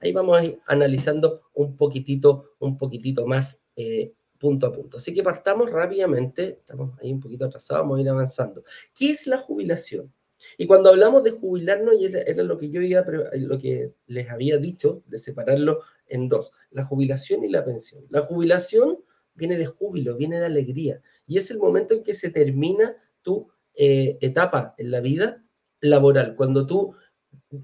[0.00, 4.96] ahí vamos a ir analizando un poquitito, un poquitito más eh, punto a punto.
[4.96, 8.64] Así que partamos rápidamente, estamos ahí un poquito atrasados, vamos a ir avanzando.
[8.94, 10.12] ¿Qué es la jubilación?
[10.56, 14.30] Y cuando hablamos de jubilarnos, y era, lo que yo iba, pero lo que les
[14.30, 18.06] había dicho, de separarlo en dos, la jubilación y la pensión.
[18.08, 22.30] La jubilación viene de júbilo, viene de alegría, y es el momento en que se
[22.30, 25.44] termina tu eh, etapa en la vida
[25.82, 26.94] laboral, cuando tú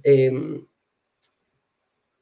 [0.03, 0.67] em,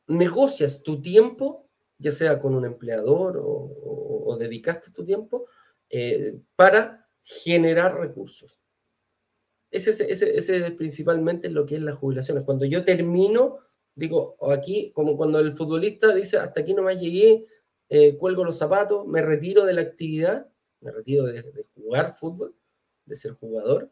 [0.06, 5.46] negocias tu tiempo, ya sea con un empleador o- o dedicaste tu tiempo,
[5.90, 8.58] eh, para generar recursos.
[9.70, 12.38] Ese, es- principalmente lo que es la jubilación.
[12.38, 13.58] Es cuando yo termino,
[13.94, 17.46] digo, aquí, como cuando el futbolista dice, hasta aquí nomás llegué,
[17.88, 20.48] eh, cuelgo los zapatos, me retiro de la actividad,
[20.80, 21.42] me retiro de
[21.74, 22.54] jugar fútbol,
[23.06, 23.90] de ser jugador.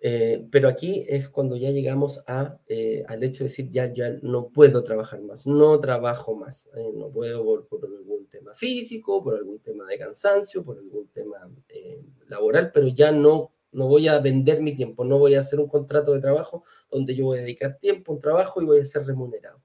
[0.00, 4.10] Eh, pero aquí es cuando ya llegamos a, eh, al hecho de decir, ya, ya
[4.22, 9.22] no puedo trabajar más, no trabajo más, eh, no puedo por, por algún tema físico,
[9.24, 14.08] por algún tema de cansancio, por algún tema eh, laboral, pero ya no, no voy
[14.08, 17.38] a vender mi tiempo, no voy a hacer un contrato de trabajo donde yo voy
[17.38, 19.62] a dedicar tiempo un trabajo y voy a ser remunerado.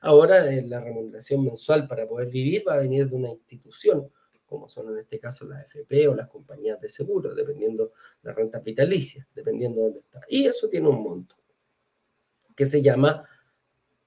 [0.00, 4.10] Ahora eh, la remuneración mensual para poder vivir va a venir de una institución,
[4.48, 8.58] como son en este caso las FP o las compañías de seguro, dependiendo la renta
[8.60, 10.20] vitalicia, dependiendo de dónde está.
[10.28, 11.36] Y eso tiene un monto
[12.56, 13.22] que se llama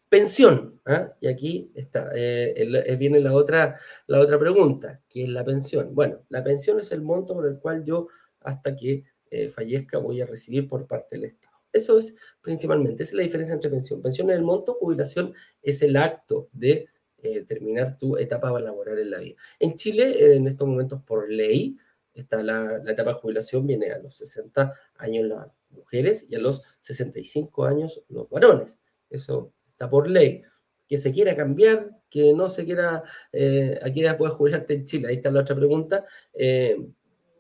[0.10, 1.14] Pensión, ¿ah?
[1.22, 5.96] y aquí está, eh, eh, viene la otra, la otra pregunta, ¿qué es la pensión?
[5.96, 8.10] Bueno, la pensión es el monto por el cual yo,
[8.42, 11.56] hasta que eh, fallezca, voy a recibir por parte del Estado.
[11.72, 14.02] Eso es principalmente, es la diferencia entre pensión.
[14.02, 16.90] Pensión es el monto, jubilación es el acto de
[17.24, 19.36] eh, terminar tu etapa laboral en la vida.
[19.60, 21.78] En Chile, eh, en estos momentos, por ley,
[22.14, 26.40] está la, la etapa de jubilación, viene a los 60 años las mujeres y a
[26.40, 28.80] los 65 años los varones.
[29.10, 30.44] Eso está por ley.
[30.88, 34.86] Que se quiera cambiar, que no se quiera, eh, a qué edad puedes jubilarte en
[34.86, 36.06] Chile, ahí está la otra pregunta.
[36.34, 36.78] Eh,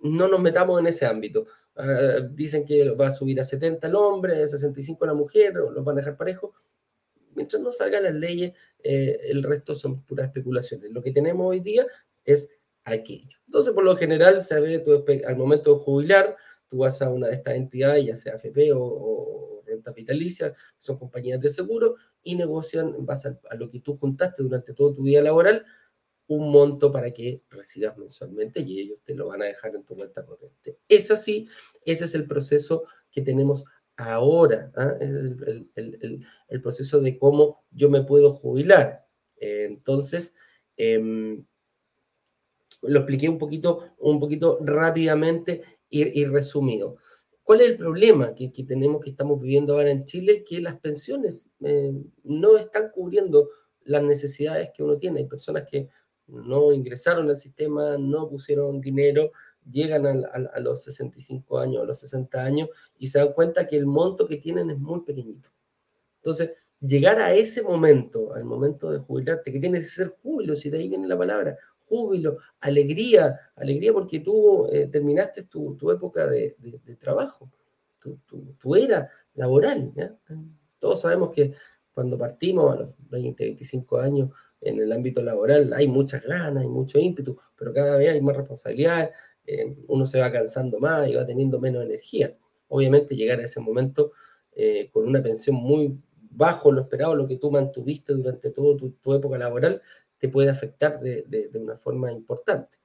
[0.04, 1.46] no nos metamos en ese ámbito.
[1.76, 5.84] Ah, dicen que va a subir a 70 el hombre, a 65 la mujer, los
[5.84, 6.52] van a dejar parejos.
[7.36, 10.92] Mientras no salgan las leyes, eh, el resto son puras especulaciones.
[10.92, 11.86] Lo que tenemos hoy día
[12.26, 12.50] es
[12.84, 13.38] aquello.
[13.46, 14.84] Entonces, por lo general, se ve
[15.26, 16.36] al momento de jubilar,
[16.68, 20.58] tú vas a una de estas entidades, ya sea AFP o, o renta vitalicia, que
[20.78, 24.74] son compañías de seguro, y negocian en base a, a lo que tú juntaste durante
[24.74, 25.66] todo tu vida laboral,
[26.28, 29.96] un monto para que recibas mensualmente y ellos te lo van a dejar en tu
[29.96, 30.78] cuenta corriente.
[30.88, 31.50] Es así,
[31.84, 33.66] ese es el proceso que tenemos
[34.10, 34.94] ahora, ¿ah?
[35.00, 39.06] Es el, el- el- proceso de cómo yo me puedo jubilar.
[39.38, 40.34] Entonces,
[40.78, 41.44] em,
[42.84, 46.98] lo expliqué un poquito, un poquito rápidamente y, y resumido.
[47.44, 50.44] ¿Cuál es el problema que, que tenemos, que estamos viviendo ahora en Chile?
[50.44, 51.92] Que las pensiones eh,
[52.24, 53.50] no están cubriendo
[53.84, 55.20] las necesidades que uno tiene.
[55.20, 55.90] Hay personas que
[56.28, 59.32] no ingresaron al sistema, no pusieron dinero,
[59.70, 63.68] llegan al- al- a, los 65 años, a los 60 años y se dan cuenta
[63.68, 65.50] que el monto que tienen es muy pequeñito.
[66.18, 70.70] Entonces, llegar a ese momento, al momento de jubilarte, que tienes que ser júbilo, si
[70.70, 76.28] de ahí viene la palabra, júbilo, alegría, alegría porque tú eh, terminaste tu, tu época
[76.28, 77.52] de, de- de trabajo,
[78.00, 79.92] tu, tu- tu era laboral.
[79.96, 80.16] ¿ya?
[80.80, 81.54] Todos sabemos que
[81.94, 84.30] cuando partimos a los 20, 25 años
[84.62, 88.38] en el ámbito laboral hay muchas ganas, hay mucho ímpetu, pero cada vez hay más
[88.38, 89.12] responsabilidad,
[89.46, 92.38] eh, uno se va cansando más y va teniendo menos energía.
[92.68, 94.12] Obviamente llegar a ese momento
[94.54, 95.98] eh, con una pensión muy
[96.30, 99.82] bajo lo esperado, lo que tú mantuviste durante toda tu, época laboral,
[100.18, 102.78] te puede afectar de, una forma importante.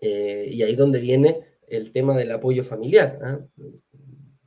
[0.00, 3.18] Eh, y ahí donde viene el tema del apoyo familiar.
[3.22, 3.40] ¿ah?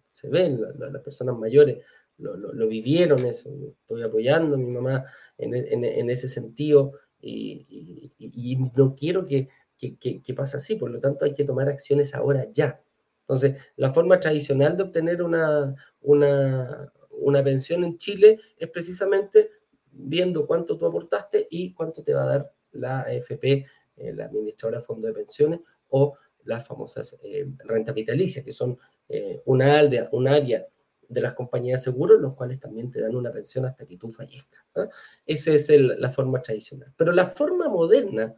[0.08, 1.80] Se ven, la- la- las personas mayores
[2.18, 3.50] lo, vivieron eso.
[3.82, 5.06] Estoy apoyando a mi mamá
[5.38, 9.50] en, ese sentido y no quiero que,
[9.90, 12.82] que, pase así, por lo tanto hay que tomar acciones ahora ya.
[13.22, 19.50] Entonces, la forma tradicional de obtener una, una, una pensión en Chile es precisamente
[19.92, 23.66] viendo cuánto tú aportaste y cuánto te va a dar la AFP,
[23.98, 26.16] eh, la administradora de fondos de pensiones, o
[26.46, 28.78] las famosas eh, rentas vitalicias, que son
[29.10, 30.66] eh, una, aldea, un área
[31.08, 34.10] de las compañías de seguros, los cuales también te dan una pensión hasta que tú
[34.10, 34.64] fallezcas.
[34.76, 34.88] ¿ah?
[35.26, 36.94] Esa es la forma tradicional.
[36.96, 38.34] Pero la forma moderna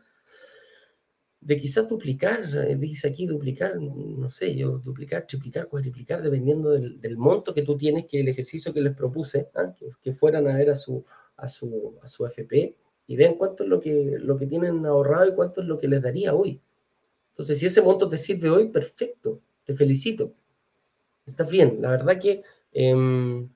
[1.46, 7.02] de quizás duplicar, eh, dice aquí duplicar, no sé, yo duplicar, triplicar, cuadriplicar, dependiendo del,
[7.02, 9.74] del monto que tú tienes, que el ejercicio que les propuse, ¿ah?
[10.02, 11.04] que, fueran a ver a su,
[11.38, 12.76] a su, a su FP
[13.08, 15.88] y vean cuánto es lo que, lo que tienen ahorrado y cuánto es lo que
[15.90, 16.62] les daría hoy.
[17.32, 20.34] Entonces, si ese monto te sirve hoy, perfecto, te felicito.
[21.26, 21.80] Estás bien.
[21.82, 23.50] La verdad que em,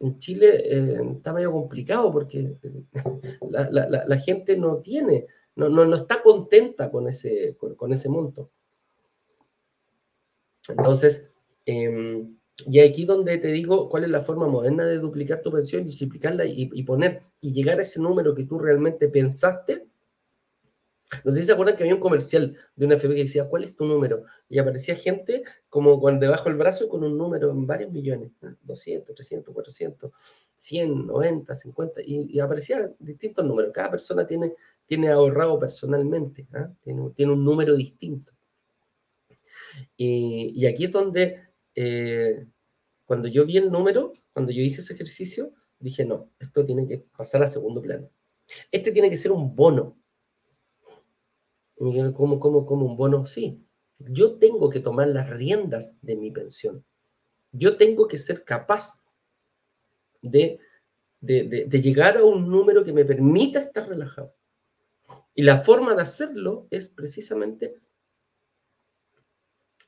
[0.00, 2.82] en Chile eh, está medio complicado porque eh,
[3.50, 8.50] la- la gente no tiene, no, no, no está contenta con ese, con, ese monto.
[10.68, 11.30] Entonces,
[11.66, 12.36] em,
[12.66, 15.96] y aquí donde te digo cuál es la forma moderna de duplicar tu pensión y
[15.96, 19.86] triplicarla y, poner y llegar a ese número que tú realmente pensaste.
[21.24, 23.64] No sé si se acuerdan que había un comercial de una FP que decía, ¿cuál
[23.64, 24.24] es tu número?
[24.48, 28.54] Y aparecía gente como con debajo del brazo con un número en varios millones, ¿eh?
[28.62, 30.10] 200, 300, 400,
[30.56, 33.70] 100, 90, 50, y, y aparecían distintos números.
[33.72, 34.54] Cada persona tiene,
[34.86, 36.70] tiene ahorrado personalmente, ¿ah?
[36.82, 38.32] tiene, un número distinto.
[39.96, 41.40] Y, aquí es donde,
[41.74, 42.46] eh,
[43.04, 46.98] cuando yo vi el número, cuando yo hice ese ejercicio, dije, no, esto tiene que
[47.16, 48.08] pasar a segundo plano.
[48.70, 49.96] Este tiene que ser un bono.
[51.76, 53.26] Y me dijeron, ¿cómo, cómo, cómo un bono?
[53.26, 53.64] Sí,
[53.98, 56.84] yo tengo que tomar las riendas de mi pensión.
[57.52, 59.00] Yo tengo que ser capaz
[60.22, 60.58] de,
[61.20, 64.34] de- de llegar a un número que me permita estar relajado.
[65.34, 67.76] Y la forma de hacerlo es precisamente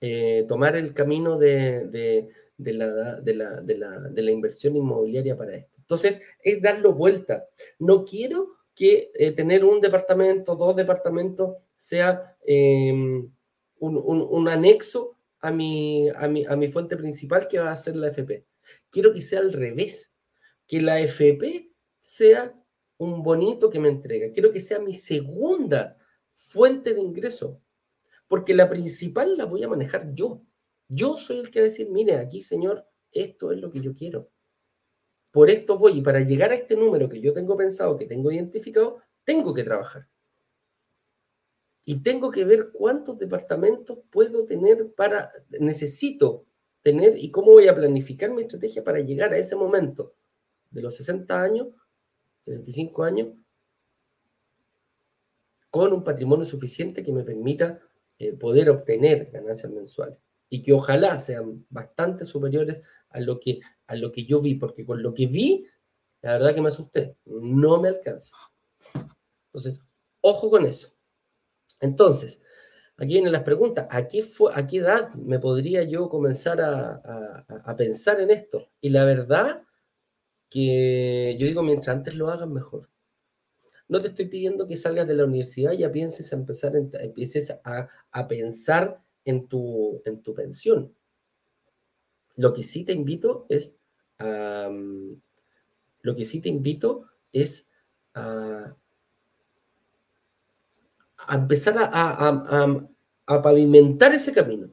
[0.00, 2.28] eh, tomar el camino de, de-
[2.58, 5.72] de la, la, de la- inversión inmobiliaria para esto.
[5.78, 7.46] Entonces, es darlo vuelta.
[7.78, 13.30] No quiero que eh, tener un departamento, dos departamentos, sea eh, un,
[13.78, 17.96] un- un anexo a mi, a, mi, a mi fuente principal que va a ser
[17.96, 18.44] la FP.
[18.90, 20.12] Quiero que sea al revés.
[20.66, 21.70] que la FP
[22.00, 22.54] sea
[22.98, 24.32] un bonito que me entrega.
[24.32, 25.98] Quiero que sea mi segunda
[26.34, 27.60] fuente de ingreso,
[28.28, 30.42] porque la principal la voy a manejar yo.
[30.88, 33.94] Yo soy el que va a decir, mire, aquí, señor, esto es lo que yo
[33.94, 34.30] quiero.
[35.30, 38.30] Por esto voy y para llegar a este número que yo tengo pensado, que tengo
[38.30, 40.08] identificado, tengo que trabajar.
[41.84, 45.30] Y tengo que ver cuántos departamentos puedo tener para,
[45.60, 46.46] necesito
[46.82, 50.14] tener y cómo voy a planificar mi estrategia para llegar a ese momento
[50.70, 51.68] de los 60 años,
[52.46, 53.28] 65 años,
[55.70, 57.80] con un patrimonio suficiente que me permita
[58.18, 60.18] eh, poder obtener ganancias mensuales
[60.48, 62.80] y que ojalá sean bastante superiores
[63.10, 65.66] a lo, que, a lo que yo vi, porque con lo que vi,
[66.22, 68.34] la verdad que me asusté, no me alcanza.
[69.48, 69.82] Entonces,
[70.20, 70.94] ojo con eso.
[71.80, 72.40] Entonces,
[72.96, 77.76] aquí vienen las preguntas, ¿a qué, fue, a edad me podría yo comenzar a, a
[77.76, 78.70] pensar en esto?
[78.80, 79.65] Y la verdad
[80.48, 82.88] que yo digo, mientras antes lo hagan, mejor.
[83.88, 87.50] No te estoy pidiendo que salgas de la universidad y ya pienses a empezar, empieces
[87.64, 90.94] a, a pensar en tu, en tu pensión.
[92.36, 93.74] Lo que sí te invito es
[94.18, 94.70] a,
[96.06, 97.66] lo que sí te invito es
[98.14, 98.76] a,
[101.28, 102.28] empezar a,
[103.26, 104.70] a, pavimentar ese camino.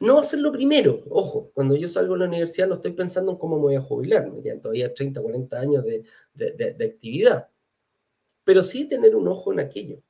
[0.00, 3.56] No hacerlo primero, ojo, cuando yo salgo de la universidad no estoy pensando en cómo
[3.56, 6.04] me voy a jubilar, me quedan todavía 30, 40 años de,
[6.34, 7.48] de, de actividad
[8.44, 10.02] pero sí tener un ojo en aquello.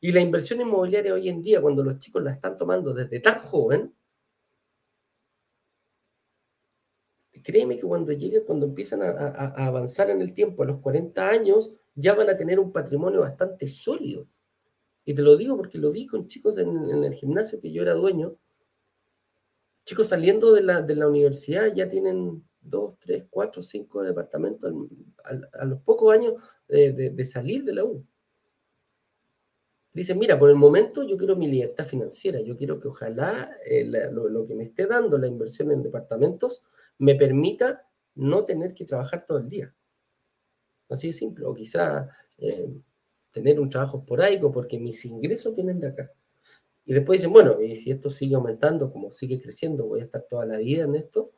[0.00, 3.40] Y la inversión inmobiliaria hoy en día, cuando los chicos la están tomando desde tan
[3.40, 3.94] joven,
[7.42, 11.72] créeme que cuando lleguen, cuando empiezan a, avanzar en el tiempo, a los 40 años,
[11.94, 14.26] ya van a tener un patrimonio bastante sólido.
[15.04, 17.92] Y te lo digo porque lo vi con chicos en, el gimnasio que yo era
[17.94, 18.36] dueño.
[19.84, 24.72] Chicos saliendo de la, de la universidad ya tienen dos, tres, cuatro, cinco departamentos
[25.52, 26.34] a los pocos años
[26.66, 28.04] de, salir de la U.
[29.92, 33.84] Dice, mira, por el momento yo quiero mi libertad financiera, yo quiero que ojalá eh,
[33.84, 36.64] lo, que me esté dando la inversión en departamentos
[36.98, 39.74] me permita no tener que trabajar todo el día.
[40.88, 42.08] Así de simple, o quizá
[42.38, 42.68] eh,
[43.30, 46.12] tener un trabajo esporádico porque mis ingresos vienen de acá.
[46.86, 50.22] Y después dicen, bueno, y si esto sigue aumentando, como sigue creciendo, voy a estar
[50.28, 51.32] toda la vida en esto,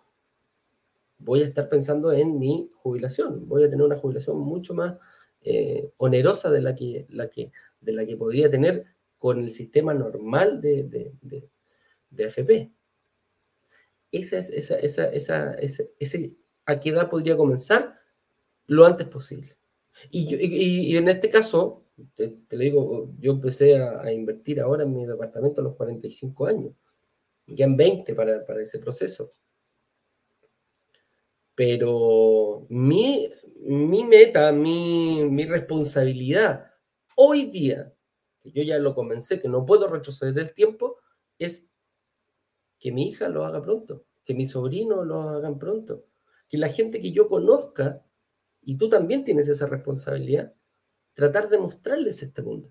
[1.19, 4.97] voy a estar pensando en mi jubilación, voy a tener una jubilación mucho más
[5.43, 8.85] eh, onerosa de la, que, la que, de la que podría tener
[9.19, 11.49] con el sistema normal de, de,
[12.11, 12.73] de, AFP.
[14.11, 15.55] Esa es, esa, esa, esa,
[15.99, 18.01] ese, ¿A qué edad podría comenzar?
[18.67, 19.57] Lo antes posible.
[20.11, 25.07] Y, y, en este caso, te, lo digo, yo empecé a, invertir ahora en mi
[25.07, 26.73] departamento a los 45 años,
[27.47, 29.33] ya en 20 para, para ese proceso.
[31.55, 33.31] Pero mi,
[33.63, 36.71] mi meta, mi, mi, responsabilidad
[37.17, 37.95] hoy día,
[38.41, 40.99] que yo ya lo comencé, que no puedo retroceder el tiempo,
[41.39, 41.67] es
[42.79, 46.05] que mi hija lo haga pronto, que mi sobrino lo hagan pronto,
[46.49, 48.05] que la gente que yo conozca,
[48.61, 50.53] y tú también tienes esa responsabilidad,
[51.17, 52.71] tratar de mostrarles este mundo.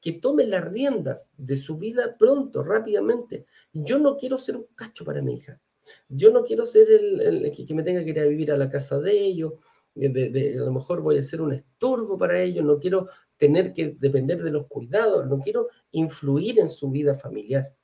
[0.00, 3.46] Que tomen las riendas de su vida pronto, rápidamente.
[3.72, 5.60] Yo no quiero ser un cacho para mi hija.
[6.08, 8.98] Yo no quiero ser el, que, me tenga que ir a vivir a la casa
[9.00, 9.54] de ellos,
[9.94, 13.96] de, a lo mejor voy a ser un estorbo para ellos, no quiero tener que
[13.98, 17.74] depender de los cuidados, no quiero influir en su vida familiar.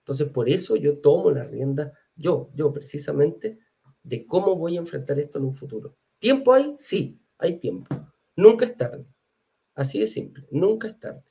[0.00, 3.58] Entonces, por eso yo tomo la rienda, yo, yo precisamente,
[4.02, 5.96] de cómo voy a enfrentar esto en un futuro.
[6.18, 6.76] ¿Tiempo hay?
[6.78, 7.96] Sí, hay tiempo.
[8.36, 9.06] Nunca es tarde.
[9.74, 11.24] Así de simple, nunca es tarde.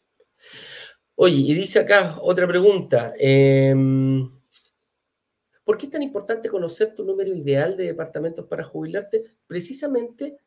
[1.15, 3.13] Oye, y dice acá otra pregunta.
[3.17, 3.73] Eh,
[5.65, 9.23] ¿Por qué es tan importante conocer tu número ideal de departamentos para jubilarte?
[9.47, 10.37] Precisamente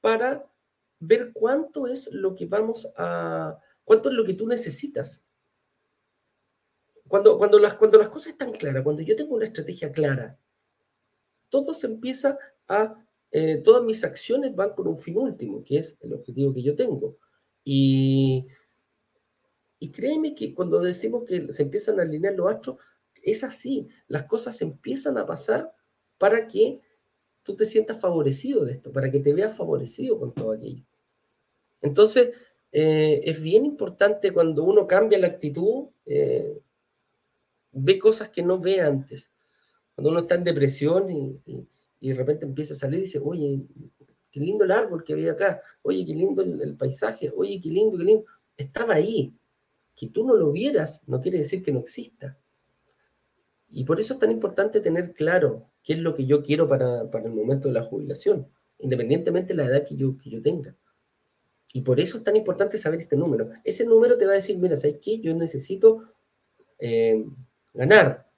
[0.00, 0.50] para
[0.98, 5.22] ver cuánto es lo que vamos a, cuánto es lo que tú necesitas.
[7.06, 10.38] Cuando, cuando, las, cuando las cosas están claras, cuando yo tengo una estrategia clara,
[11.50, 12.94] todo se empieza a,
[13.36, 16.76] eh, todas mis acciones van con un fin último, que es el objetivo que yo
[16.76, 17.16] tengo.
[17.64, 18.46] Y,
[19.80, 22.76] y créeme que cuando decimos que se empiezan a alinear los astros,
[23.24, 25.74] es así, las cosas empiezan a pasar
[26.16, 26.80] para que
[27.42, 30.84] tú te sientas favorecido de esto, para que te veas favorecido con todo aquello.
[31.82, 32.30] Entonces,
[32.70, 36.60] eh, es bien importante cuando uno cambia la actitud, eh,
[37.72, 39.32] ve cosas que no ve antes.
[39.96, 41.66] Cuando uno está en depresión y,
[42.08, 43.62] de repente empieza a salir y dice, oye,
[44.30, 47.70] qué lindo el árbol que había acá, oye, qué lindo el, el paisaje, oye, qué
[47.70, 48.24] lindo, qué lindo.
[48.56, 49.32] Estaba ahí.
[49.96, 52.36] Que tú no lo vieras no quiere decir que no exista.
[53.70, 57.10] Y por eso es tan importante tener claro qué es lo que yo quiero para,
[57.10, 58.48] para el momento de la jubilación,
[58.78, 60.76] independientemente de la edad que yo, que yo tenga.
[61.72, 63.50] Y por eso es tan importante saber este número.
[63.64, 65.18] Ese número te va a decir, mira, ¿sabes qué?
[65.18, 66.04] Yo necesito
[66.78, 67.24] eh,
[67.72, 68.30] ganar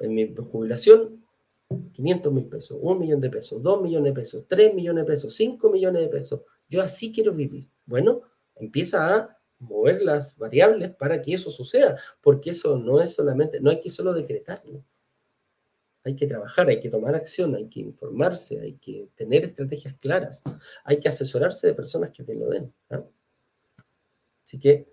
[0.00, 1.24] en mi jubilación
[1.68, 5.34] 500 mil pesos, 1 millón de pesos, 2 millones de pesos, 3 millones de pesos,
[5.34, 6.42] 5 millones de pesos.
[6.68, 7.68] Yo así quiero vivir.
[7.84, 8.22] Bueno,
[8.54, 13.70] empieza a mover las variables para que eso suceda, porque eso no es solamente, no
[13.70, 14.84] hay que solo decretarlo.
[16.04, 20.42] Hay que trabajar, hay que tomar acción, hay que informarse, hay que tener estrategias claras,
[20.84, 22.72] hay que asesorarse de personas que te lo den.
[22.90, 23.04] ¿ah?
[24.44, 24.86] Así que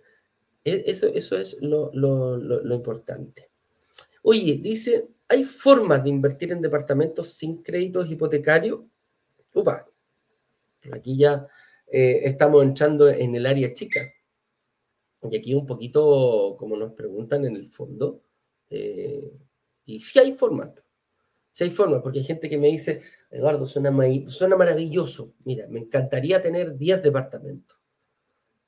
[0.63, 3.51] e, eso, eso es lo, lo importante.
[4.23, 8.81] Oye, dice, ¿hay formas de invertir en departamentos sin créditos hipotecarios?
[9.55, 9.87] Upa,
[10.91, 11.47] aquí ya
[11.87, 14.01] eh, estamos entrando en el área chica.
[15.23, 18.21] Y aquí un poquito, como nos preguntan en el fondo,
[18.69, 19.31] eh,
[19.85, 20.69] y sí hay formas,
[21.51, 23.91] si hay formas, porque hay gente que me dice, Eduardo, suena,
[24.27, 25.33] suena maravilloso.
[25.45, 27.77] Mira, me encantaría tener 10 departamentos.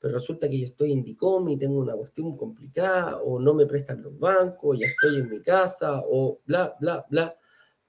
[0.06, 3.66] Pero resulta que yo estoy en DICOM y tengo una cuestión complicada, o no me
[3.66, 7.36] prestan los bancos, ya estoy en mi casa, o bla, bla, bla.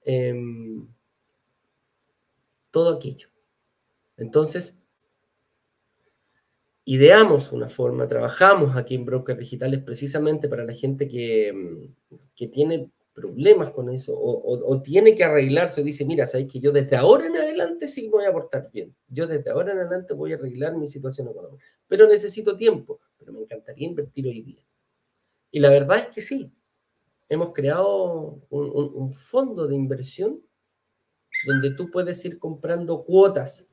[0.02, 0.88] Em,
[2.70, 3.28] todo aquello.
[4.16, 4.78] Entonces,
[6.86, 11.90] ideamos una forma, trabajamos aquí en Brokers Digitales precisamente para la gente que,
[12.34, 16.70] que tiene problemas con eso o, tiene que arreglarse o dice, mira, sabes que yo
[16.70, 18.94] desde ahora en adelante sí voy a aportar bien.
[19.08, 21.64] Yo desde ahora en adelante voy a arreglar mi situación económica.
[21.88, 24.62] Pero necesito tiempo, pero me encantaría invertir hoy día.
[25.50, 26.52] Y la verdad es que sí.
[27.30, 30.42] Hemos creado un, fondo de inversión
[31.46, 33.66] donde tú puedes ir comprando cuotas.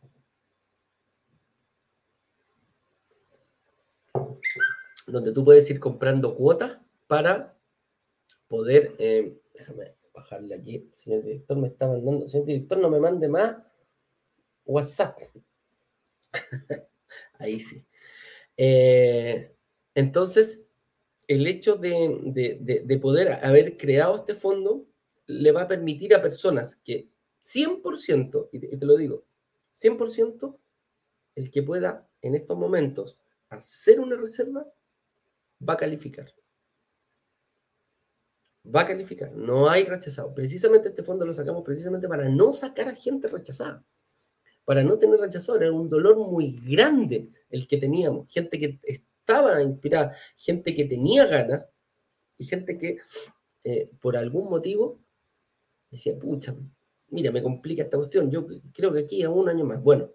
[5.06, 7.53] Donde tú puedes ir comprando cuotas para
[8.54, 13.28] poder, eh, déjame bajarle aquí, señor director me está mandando, señor director no me mande
[13.28, 13.58] más
[14.64, 15.18] WhatsApp.
[17.40, 17.84] Ahí sí.
[18.56, 19.56] Eh,
[19.96, 20.68] entonces,
[21.28, 24.86] el hecho de, poder haber creado este fondo
[25.26, 27.10] le va a permitir a personas que
[27.42, 29.26] 100%, y te, lo digo,
[29.74, 30.60] 100%
[31.34, 33.18] el que pueda en estos momentos
[33.50, 34.72] hacer una reserva
[35.68, 36.32] va a calificar
[38.64, 39.32] va a calificar.
[39.34, 40.34] No hay rechazado.
[40.34, 43.84] Precisamente este fondo lo sacamos precisamente para no sacar a gente rechazada.
[44.66, 45.58] Para no tener rechazado.
[45.60, 48.32] Era un dolor muy grande el que teníamos.
[48.32, 51.70] Gente que estaba inspirada, gente que tenía ganas
[52.38, 52.98] y gente que
[53.64, 55.00] eh, por algún motivo
[55.90, 56.56] decía, pucha,
[57.10, 58.32] mira, me complica esta cuestión.
[58.32, 59.82] Yo creo que aquí a un año más.
[59.82, 60.12] Bueno,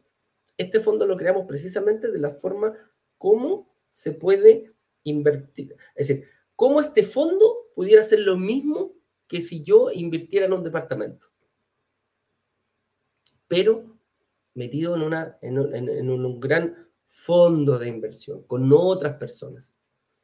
[0.56, 2.74] este fondo lo creamos precisamente de la forma
[3.16, 4.72] como se puede
[5.04, 5.76] invertir.
[5.94, 8.96] Es decir, cómo este fondo pudiera ser lo mismo
[9.28, 11.28] que si yo invirtiera en un departamento.
[13.46, 13.84] Pero
[14.54, 16.74] metido en, una, en, un, gran
[17.04, 19.72] fondo de inversión con otras personas.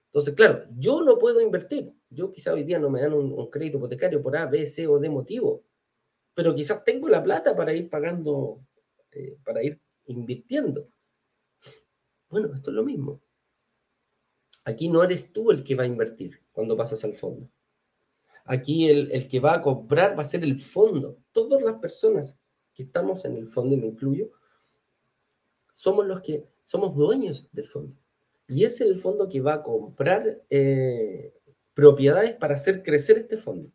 [0.07, 1.95] Entonces, claro, yo no puedo invertir.
[2.11, 4.99] Yo quizá hoy día no me dan un, crédito hipotecario por A, B, C o
[4.99, 5.63] D motivo,
[6.35, 8.67] pero quizás tengo la plata para ir pagando,
[9.13, 10.89] eh, para ir invirtiendo.
[12.29, 13.21] Bueno, esto es lo mismo.
[14.65, 17.49] Aquí no eres tú el que va a invertir cuando pasas al fondo.
[18.47, 21.19] Aquí el, que va a comprar va a ser el fondo.
[21.33, 22.39] Todas las personas
[22.75, 24.31] que estamos en el fondo, y me incluyo,
[25.73, 27.97] somos los que somos dueños del fondo.
[28.49, 31.33] Y es el fondo que va a comprar eh,
[31.73, 33.71] propiedades para hacer crecer este fondo.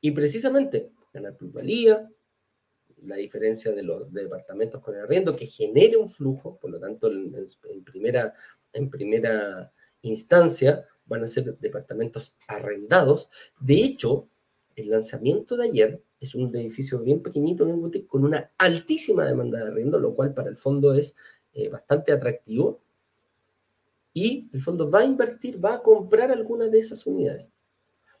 [0.00, 2.08] Y precisamente ganar plusvalía,
[3.02, 7.10] la diferencia de los departamentos con el arriendo, que genere un flujo, por lo tanto,
[7.10, 8.34] en primera,
[8.72, 9.72] en primera
[10.02, 13.28] instancia van a ser departamentos arrendados.
[13.58, 14.28] De hecho,
[14.76, 17.66] el lanzamiento de ayer es un edificio bien pequeñito,
[18.06, 21.14] con una altísima demanda de arriendo, lo cual para el fondo es
[21.52, 22.80] eh, bastante atractivo.
[24.12, 27.52] Y el fondo va a invertir, va a comprar algunas de esas unidades.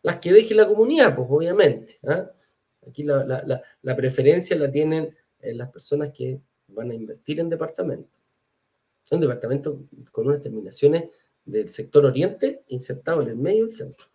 [0.02, 1.98] Las que deje la comunidad, pues obviamente.
[2.06, 2.30] ¿ah?
[2.86, 8.12] Aquí la, preferencia la tienen eh, las personas que van a invertir en departamentos.
[9.02, 9.76] Son departamentos
[10.12, 11.04] con unas terminaciones
[11.48, 14.06] del sector oriente insertado en el medio del centro.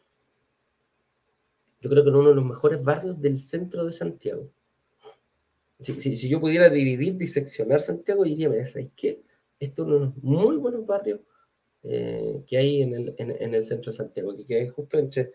[1.81, 4.49] Yo creo que en uno de los mejores barrios del centro de Santiago.
[5.79, 9.23] Si, yo pudiera dividir, diseccionar Santiago, diría, ¿sabes qué?
[9.59, 11.19] Este es uno de los muy buenos barrios
[11.81, 15.31] eh, que hay en el, centro de Santiago, que queda justo entre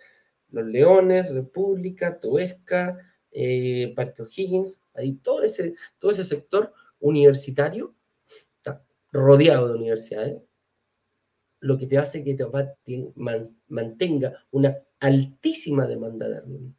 [0.51, 2.97] Los Leones, República, Toesca,
[3.33, 7.95] eh, Parque O'Higgins, ahí todo ese, todo ese sector universitario
[9.11, 10.48] rodeado de universidades
[11.61, 12.47] lo que te hace que te
[13.69, 16.75] mantenga una altísima demanda de arriendo.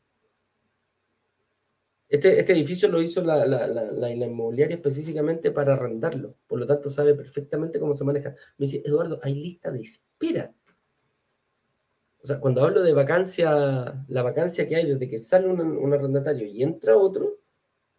[2.08, 6.90] Este, este edificio lo hizo la, la, la, inmobiliaria específicamente para arrendarlo, por lo tanto
[6.90, 8.32] sabe perfectamente cómo se maneja.
[8.58, 10.52] Me dice, Eduardo, hay lista de espera.
[12.22, 15.94] O sea, cuando hablo de vacancia, la vacancia que hay desde que sale un, un
[15.94, 17.40] arrendatario y entra otro,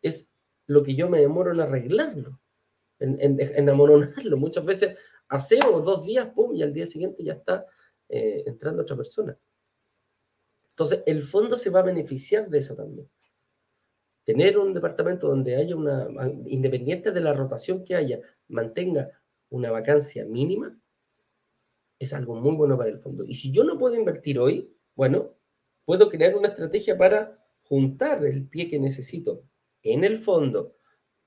[0.02, 0.28] es
[0.66, 2.40] lo que yo me demoro en arreglarlo,
[2.98, 4.38] en, en, en.
[4.38, 4.98] Muchas veces
[5.30, 7.64] aseo dos días, pum, y al día siguiente ya está
[8.08, 9.38] eh, entrando otra persona.
[10.70, 13.08] Entonces, el fondo se va a beneficiar de eso también.
[14.24, 16.08] Tener un departamento donde haya una,
[16.46, 19.10] independiente de la rotación que haya, mantenga
[19.48, 20.78] una vacancia mínima,
[21.98, 23.24] es algo muy bueno para el fondo.
[23.26, 25.36] Y si yo no puedo invertir hoy, bueno,
[25.84, 29.44] puedo crear una estrategia para juntar el pie que necesito
[29.82, 30.76] en el fondo,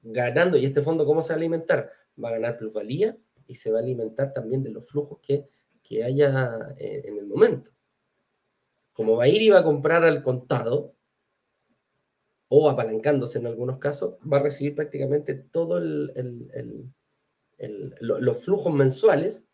[0.01, 1.91] ganando, y este fondo, ¿cómo se va a alimentar?
[2.21, 5.47] Va a ganar plusvalía y se va a alimentar también de los flujos que,
[5.81, 7.71] que haya eh, en el momento.
[8.93, 10.95] Como va a ir y va a comprar al contado,
[12.55, 15.81] o apalancándose en algunos casos, va a recibir prácticamente todos
[17.99, 19.47] los flujos mensuales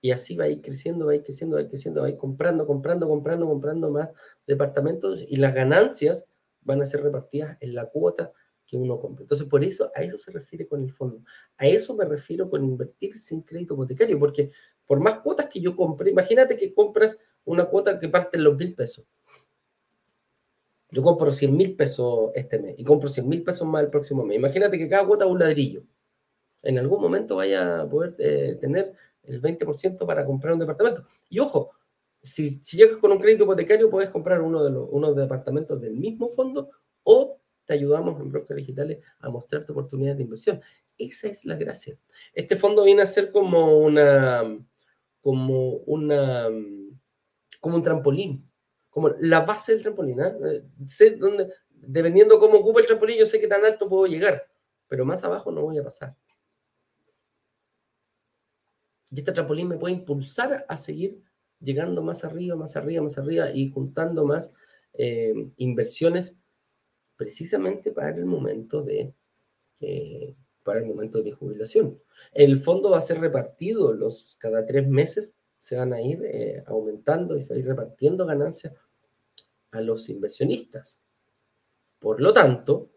[0.00, 2.06] y así va a ir creciendo, va a ir creciendo, va a ir creciendo, va
[2.06, 4.08] a ir comprando, comprando, comprando, comprando más
[4.46, 6.26] departamentos y las ganancias
[6.62, 8.32] van a ser repartidas en la cuota
[8.66, 9.22] que uno compra.
[9.22, 11.22] Entonces, por eso, a eso se refiere con el fondo.
[11.56, 14.50] A eso me refiero con invertir sin crédito hipotecario, porque
[14.84, 18.56] por más cuotas que yo compre, imagínate que compras una cuota que parte en los
[18.56, 19.06] mil pesos.
[20.90, 24.24] Yo compro 100 mil pesos este mes y compro 100 mil pesos más el próximo
[24.24, 24.36] mes.
[24.38, 25.82] Imagínate que cada cuota es un ladrillo.
[26.62, 28.94] En algún momento vaya a poder eh, tener
[29.24, 31.04] el 20% para comprar un departamento.
[31.28, 31.72] Y ojo,
[32.22, 36.28] si, llegas con un crédito hipotecario, puedes comprar uno de los unos departamentos del mismo
[36.28, 36.70] fondo
[37.02, 40.60] o te ayudamos en Brokers Digitales a mostrarte oportunidades de inversión.
[40.96, 41.98] Esa es la gracia.
[42.32, 44.42] Este fondo viene a ser como una,
[45.20, 46.48] como una,
[47.60, 48.48] como un trampolín,
[48.88, 50.20] como la base del trampolín.
[50.20, 50.34] ¿ah?
[50.46, 54.48] Eh, sé dónde, dependiendo cómo ocupa el trampolín, yo sé qué tan alto puedo llegar,
[54.88, 56.16] pero más abajo no voy a pasar.
[59.10, 61.22] Y este trampolín me puede impulsar a seguir
[61.60, 64.52] llegando más arriba, más arriba, más arriba y juntando más
[64.94, 66.36] eh, inversiones
[67.16, 69.14] precisamente para el momento de,
[69.80, 72.00] eh, para el momento de mi jubilación.
[72.32, 76.62] El fondo va a ser repartido los, cada tres meses, se van a ir eh,
[76.66, 78.74] aumentando y se va a ir repartiendo ganancias
[79.70, 81.00] a los inversionistas.
[81.98, 82.90] Por lo tanto,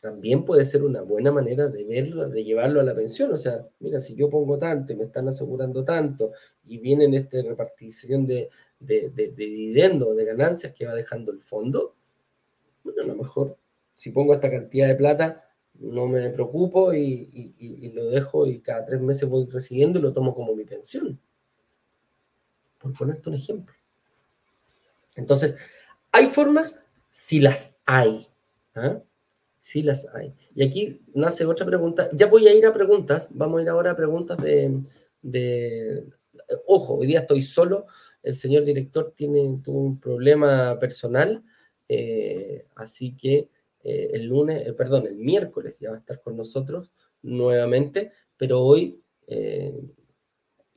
[0.00, 3.32] también puede ser una buena manera de verlo, de llevarlo a la pensión.
[3.32, 6.32] O sea, mira, si yo pongo tanto y me están asegurando tanto
[6.64, 8.48] y vienen esta repartición de,
[8.78, 11.96] de, de, de dividendos, de ganancias que va dejando el fondo,
[13.00, 13.56] a lo mejor
[13.98, 19.00] si pongo esta cantidad de plata, no me preocupo y, lo dejo y cada tres
[19.00, 21.20] meses voy recibiendo y lo tomo como mi pensión.
[22.78, 23.74] Por ponerte un ejemplo.
[25.16, 25.56] Entonces,
[26.12, 26.84] ¿hay formas?
[27.10, 28.28] Si las hay.
[28.76, 29.02] ¿ah?
[29.82, 30.32] Las hay.
[30.54, 32.08] Y aquí nace otra pregunta.
[32.12, 33.26] Ya voy a ir a preguntas.
[33.30, 34.80] Vamos a ir ahora a preguntas de...
[35.22, 36.06] de...
[36.66, 37.86] Ojo, hoy día estoy solo.
[38.22, 41.42] El señor director tiene tuvo un problema personal
[41.88, 43.48] eh, así que
[43.82, 48.60] eh, el lunes, eh, perdón, el miércoles ya va a estar con nosotros nuevamente, pero
[48.60, 49.02] hoy,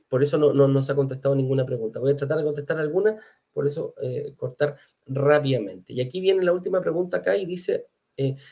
[0.08, 2.00] por eso no, no, no, se ha contestado ninguna pregunta.
[2.00, 3.16] Voy a tratar de contestar alguna,
[3.52, 3.94] por eso
[4.36, 5.92] cortar rápidamente.
[5.92, 7.86] Y aquí viene la última pregunta acá y dice,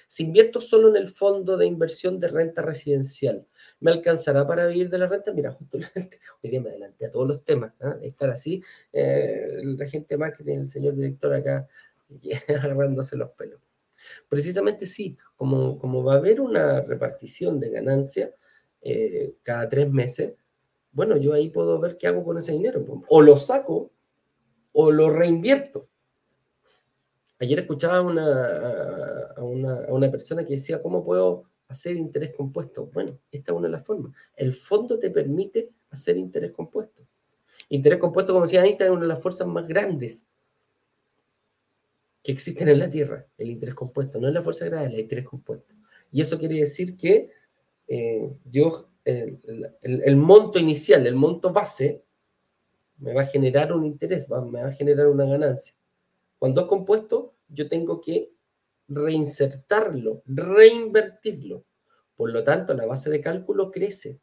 [0.06, 3.46] si invierto solo en el fondo de inversión de renta residencial,
[3.80, 5.32] ¿me alcanzará para vivir de la renta?
[5.32, 5.78] Mira, justo
[6.42, 7.98] hoy día me adelanté a todos los temas, ¿ah?
[8.00, 11.68] estar así, la gente marketing, el señor director acá
[12.48, 13.60] agarrándose los pelos.
[14.28, 18.34] Precisamente sí, como, va a haber una repartición de ganancia
[18.80, 20.34] eh, cada tres meses,
[20.92, 22.84] bueno, yo ahí puedo ver qué hago con ese dinero.
[23.08, 23.92] O lo saco
[24.72, 25.88] o lo reinvierto.
[27.38, 32.86] Ayer escuchaba a una persona que decía, ¿cómo puedo hacer interés compuesto?
[32.86, 34.12] Bueno, esta es una de las formas.
[34.36, 37.06] El fondo te permite hacer interés compuesto.
[37.68, 40.26] Interés compuesto, como decía Einstein, es una de las fuerzas más grandes
[42.22, 45.24] que existen en la Tierra, el interés compuesto, no es la fuerza gravedad, el interés
[45.24, 45.74] compuesto.
[46.12, 47.30] Y eso quiere decir que
[47.86, 52.04] eh, yo, el, monto inicial, el monto base,
[52.98, 55.74] me va a generar un interés, me va a generar una ganancia.
[56.38, 58.32] Cuando es compuesto, yo tengo que
[58.88, 61.64] reinsertarlo, reinvertirlo.
[62.14, 64.20] Por lo tanto, la base de cálculo crece.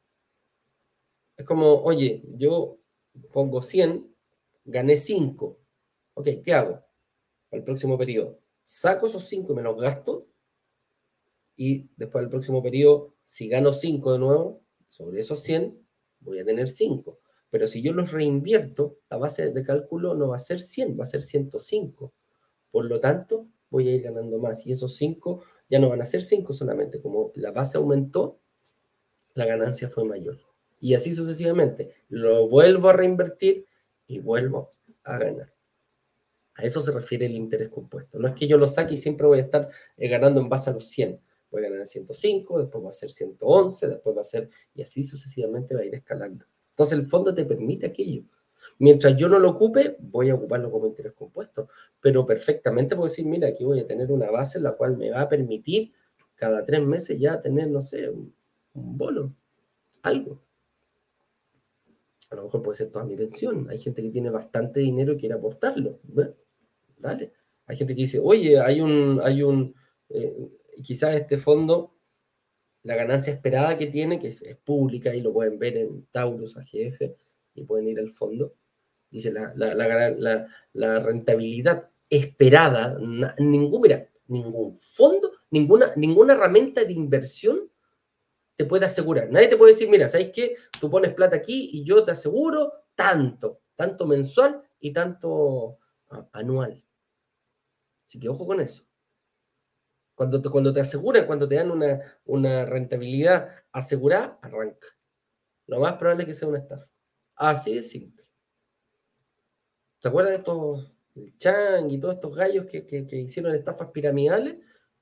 [1.35, 2.79] Es como, oye, yo
[3.31, 4.15] pongo 100,
[4.65, 5.57] gané 5.
[6.13, 6.86] Ok, ¿qué hago?
[7.51, 8.39] Al próximo periodo.
[8.63, 10.27] Saco esos 5 y me los gasto.
[11.55, 15.77] Y después del próximo periodo, si gano 5 de nuevo, sobre esos 100,
[16.19, 17.19] voy a tener 5.
[17.49, 21.03] Pero si yo los reinvierto, la base de cálculo no va a ser 100, va
[21.03, 22.13] a ser 105.
[22.71, 24.65] Por lo tanto, voy a ir ganando más.
[24.65, 27.01] Y esos 5 ya no van a ser 5 solamente.
[27.01, 28.39] Como la base aumentó,
[29.33, 30.39] la ganancia fue mayor.
[30.79, 31.91] Y así sucesivamente.
[32.09, 33.65] Lo vuelvo a reinvertir
[34.05, 34.71] y vuelvo
[35.03, 35.56] a ganar.
[36.57, 38.17] A eso se refiere el interés compuesto.
[38.19, 40.69] No es que yo lo saque y siempre voy a estar eh, ganando en base
[40.71, 41.19] a los 100.
[41.51, 45.03] Voy a ganar 105, después va a ser 111, después va a ser, y así
[45.03, 46.45] sucesivamente va a ir escalando.
[46.71, 48.23] Entonces el fondo te permite aquello.
[48.79, 51.69] Mientras yo no lo ocupe, voy a ocuparlo como interés compuesto.
[52.01, 55.11] Pero perfectamente puedo decir, mira, aquí voy a tener una base en la cual me
[55.11, 55.93] va a permitir
[56.35, 58.33] cada tres meses ya tener, no sé, un,
[58.73, 59.35] un bono,
[60.01, 60.41] algo.
[62.29, 63.67] A lo mejor puede ser toda mi pensión.
[63.69, 65.99] Hay gente que tiene bastante dinero y quiere aportarlo.
[66.03, 66.33] ¿ve?
[66.97, 67.33] Dale.
[67.65, 69.75] Hay gente que dice, oye, hay un, hay un,
[70.09, 70.33] eh,
[70.83, 71.95] quizás este fondo,
[72.83, 77.01] la ganancia esperada que tiene, que es, pública y lo pueden ver en Taurus, AGF,
[77.53, 78.55] y pueden ir al fondo,
[79.09, 82.97] dice la, la, rentabilidad esperada,
[83.37, 87.69] ningún, mira, ningún fondo, ninguna, ninguna herramienta de inversión
[88.55, 89.29] te puede asegurar.
[89.29, 90.55] Nadie te puede decir, mira, ¿sabes qué?
[90.79, 95.77] Tú pones plata aquí y yo te aseguro tanto, tanto mensual y tanto
[96.31, 96.83] anual.
[98.07, 98.87] Así que ojo con eso.
[100.15, 104.87] Cuando te, cuando te aseguran, cuando te dan una, una rentabilidad asegurada, arranca.
[105.65, 106.89] Lo más probable es que sea una estafa.
[107.35, 108.25] Así de simple.
[109.97, 114.55] ¿Se acuerdan de estos, el Chang y todos estos gallos que, que, hicieron estafas piramidales?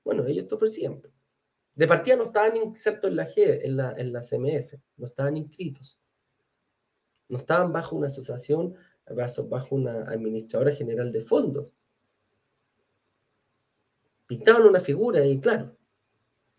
[0.04, 1.00] Bueno, ellos te ofrecían.
[1.76, 6.00] De partida no estaban insertos en la en la, en la CMF, no estaban inscritos.
[7.30, 8.76] No estaban bajo una asociación,
[9.48, 11.68] bajo una administradora general de fondos
[14.28, 15.76] pintaban una figura y claro,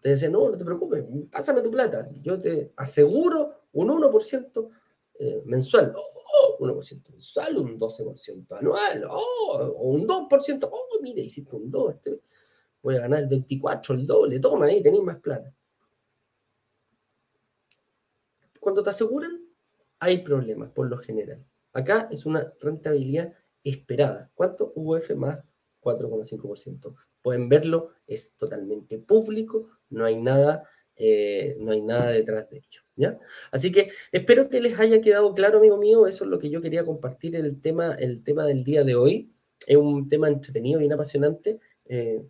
[0.01, 4.71] te decían, no, no te preocupes, pásame tu plata, yo te aseguro un 1%
[5.19, 11.57] eh, mensual, oh, 1% mensual, un 12% anual, oh, o un 2%, oh, mire, hiciste
[11.57, 12.21] un 2, este,
[12.83, 15.53] voy a ganar el 24, el doble, toma ahí, tenéis más plata.
[18.61, 19.47] Cuando te aseguran,
[19.99, 21.45] hay problemas por lo general.
[21.73, 24.31] Acá es una rentabilidad esperada.
[24.35, 24.73] ¿Cuánto?
[24.75, 25.39] UF más
[25.81, 26.95] 4,5%
[27.27, 30.63] pueden verlo, es totalmente público, no hay nada,
[30.95, 32.83] eh, no hay nada detrás de ello.
[32.95, 33.19] ¿ya?
[33.51, 36.63] Así que espero que les haya quedado claro, amigo mío, eso es lo que yo
[36.63, 39.35] quería compartir el tema, el tema del día de hoy.
[39.67, 41.59] Es un tema entretenido, bien apasionante.
[41.87, 42.23] Eh,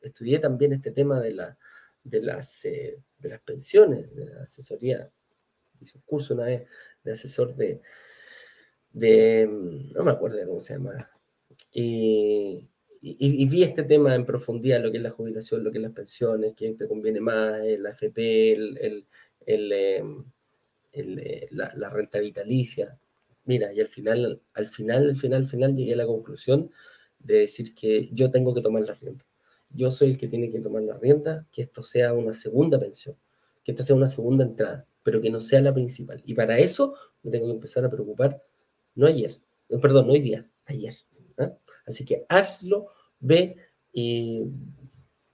[0.00, 1.58] estudié también este tema de, la,
[2.02, 5.10] de, las, eh, de las pensiones, de la asesoría.
[5.78, 6.64] Hice un curso una vez
[7.04, 7.82] de asesor de,
[8.94, 11.10] de no me acuerdo cómo se llama.
[11.70, 12.66] Y,
[13.18, 15.82] y, y, vi este tema en profundidad, lo que es la jubilación, lo que es
[15.82, 19.06] las pensiones, qué te conviene más, el AFP, el, el,
[19.46, 20.24] el, em,
[20.92, 22.98] eh, la, la, renta vitalicia.
[23.44, 26.72] Mira, y al final, al final, al final, al final llegué a la conclusión
[27.20, 29.24] de decir que yo tengo que tomar la rienda.
[29.70, 33.16] Yo soy el que tiene que tomar la rienda, que esto sea una segunda pensión,
[33.62, 36.22] que esto sea una segunda entrada, pero que no sea la principal.
[36.24, 38.42] Y para eso me tengo que empezar a preocupar,
[38.96, 39.40] no ayer,
[39.80, 40.94] perdón, no hoy día, ayer.
[41.38, 41.52] ¿eh?
[41.86, 42.88] Así que hazlo,
[43.20, 43.56] ve
[43.92, 44.44] y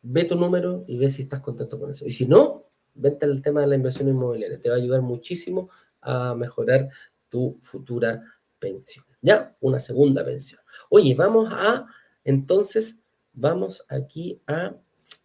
[0.03, 2.05] ve tu número y ve si estás contento con eso.
[2.05, 4.61] Y si no, vente al tema de la inversión inmobiliaria.
[4.61, 5.70] Te va a ayudar muchísimo
[6.01, 6.89] a mejorar
[7.28, 8.22] tu futura
[8.59, 9.05] pensión.
[9.20, 9.57] ¿Ya?
[9.61, 10.61] Una segunda pensión.
[10.91, 11.87] Oye, vamos a,
[12.24, 12.99] entonces,
[13.33, 14.74] vamos aquí a...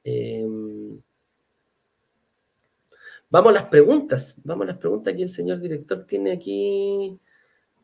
[0.04, 0.46] Eh,
[3.30, 4.36] vamos a las preguntas.
[4.44, 7.20] Vamos a las preguntas que el señor director tiene aquí.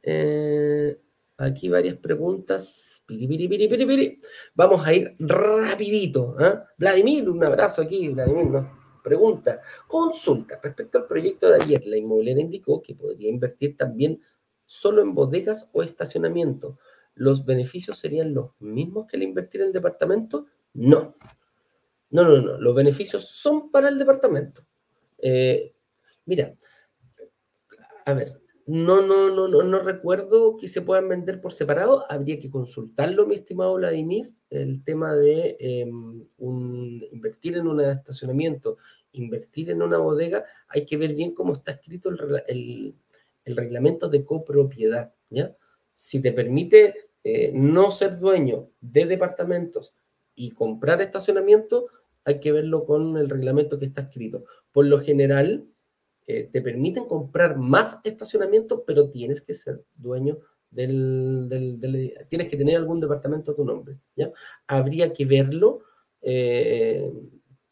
[0.04, 1.00] Eh,
[1.44, 3.04] aquí varias preguntas.
[3.06, 4.20] Piri, piri, piri.
[4.56, 6.36] Vamos a ir rapidito.
[6.40, 6.60] ¿eh?
[6.78, 8.10] Vladimir, un abrazo aquí.
[8.10, 8.66] Vladimir nos
[9.04, 9.62] pregunta.
[9.88, 10.60] Consulta.
[10.62, 14.22] Respecto al proyecto de ayer, la inmobiliaria indicó que podría invertir también
[14.66, 16.80] solo en bodegas o estacionamiento.
[17.16, 20.48] ¿Los beneficios serían los mismos que el invertir en departamento?
[20.74, 21.16] No.
[22.10, 22.60] No, no, no.
[22.60, 24.66] Los beneficios son para el departamento.
[25.18, 25.74] Eh,
[26.26, 26.56] mira,
[28.06, 32.06] a ver, no, no, no, no, no recuerdo que se puedan vender por separado.
[32.10, 35.86] Habría que consultarlo, mi estimado Vladimir, el tema de eh,
[36.38, 38.78] un, invertir en un estacionamiento,
[39.12, 40.46] invertir en una bodega.
[40.68, 42.96] Hay que ver bien cómo está escrito el, el,
[43.46, 45.14] el reglamento de copropiedad.
[45.30, 45.56] ¿ya?
[45.94, 49.96] Si te permite eh, no ser dueño de departamentos
[50.36, 51.88] y comprar estacionamiento,
[52.26, 54.46] hay que verlo con el reglamento que está escrito.
[54.72, 55.68] Por lo general,
[56.28, 60.40] eh, te permiten comprar más estacionamiento, pero tienes que ser dueño
[60.72, 64.00] del, del, del, Tienes que tener algún departamento a tu nombre.
[64.16, 64.32] ¿ya?
[64.68, 65.82] Habría que verlo,
[66.22, 67.12] eh,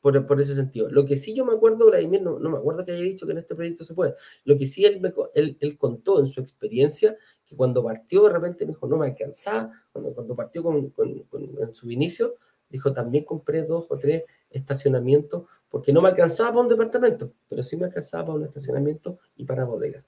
[0.02, 0.90] por, por ese sentido.
[0.90, 3.32] Lo que sí yo me acuerdo, Vladimir, no, no me acuerdo que haya dicho que
[3.32, 4.16] en este proyecto se puede.
[4.44, 8.34] Lo que sí él, me, él, él, contó en su experiencia, que cuando partió de
[8.34, 12.36] repente me dijo, no me alcanzaba, cuando, cuando partió con, con, con, en su inicio,
[12.68, 17.64] dijo, también compré dos o tres estacionamientos, porque no me alcanzaba para un departamento, pero
[17.64, 20.06] sí me alcanzaba para un estacionamiento y para bodegas.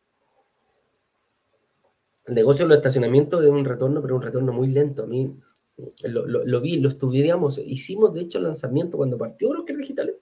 [2.25, 5.03] El negocio de los estacionamientos es un retorno, pero un retorno muy lento.
[5.03, 5.35] A mí
[6.03, 10.15] lo, lo, lo vi, lo estudiamos, hicimos de hecho el lanzamiento cuando partió Broker Digitales.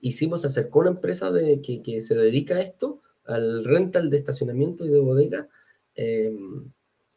[0.00, 4.84] Hicimos, acercó una empresa de, que, que, se dedica a esto, al rental de estacionamiento
[4.84, 5.48] y de bodega.
[5.96, 6.36] Eh,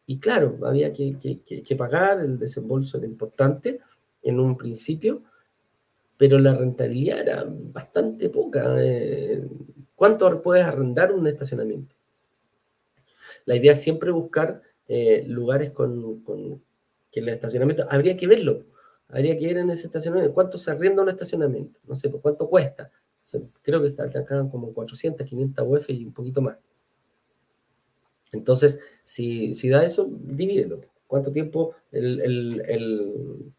[0.09, 3.81] y claro, había que, pagar, el desembolso era importante
[4.23, 5.21] en un principio,
[6.17, 8.75] pero la rentabilidad era bastante poca.
[8.79, 9.47] Eh,
[9.95, 11.95] ¿Cuánto puedes arrendar un estacionamiento?
[13.45, 16.61] La idea es siempre buscar eh, lugares con, con,
[17.11, 18.65] que el estacionamiento, habría que verlo,
[19.09, 22.49] habría que ver en ese estacionamiento, cuánto se arrienda un estacionamiento, no sé, por cuánto
[22.49, 22.91] cuesta.
[23.61, 26.57] Creo que acá como 400, 500 UF y un poquito más.
[28.31, 30.81] Entonces, si, si da eso, divídelo.
[31.07, 33.53] ¿Cuánto tiempo el, el,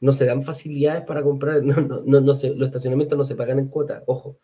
[0.00, 1.62] no se dan facilidades para comprar?
[1.64, 4.38] No, no, no, no se, los estacionamientos no se pagan en cuota, ojo.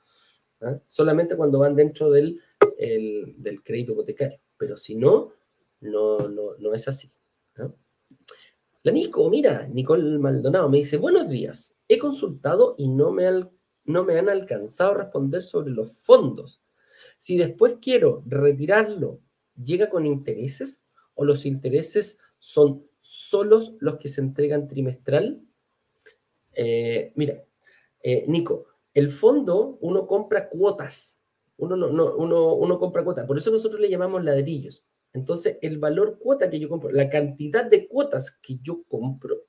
[0.60, 0.80] ¿eh?
[0.86, 2.40] Solamente cuando van dentro del,
[2.78, 4.38] el, del crédito hipotecario.
[4.56, 5.32] Pero si no,
[5.80, 7.10] no, no, no es así.
[7.58, 7.68] ¿eh?
[8.82, 13.50] La Nico, mira, Nicole Maldonado me dice, buenos días, he consultado y no me, al,
[13.84, 16.62] no me han alcanzado a responder sobre los fondos.
[17.18, 19.20] Si después quiero retirarlo,
[19.60, 20.82] ¿llega con intereses
[21.14, 25.42] o los intereses son solos los que se entregan trimestral?
[26.56, 27.44] Eh, mira,
[28.02, 31.20] eh, Nico, el fondo uno compra cuotas,
[31.58, 34.84] uno, no, no, uno, uno compra cuotas, por eso nosotros le llamamos ladrillos.
[35.12, 39.44] Entonces, el valor cuota que yo compro, la cantidad de cuotas que yo compro,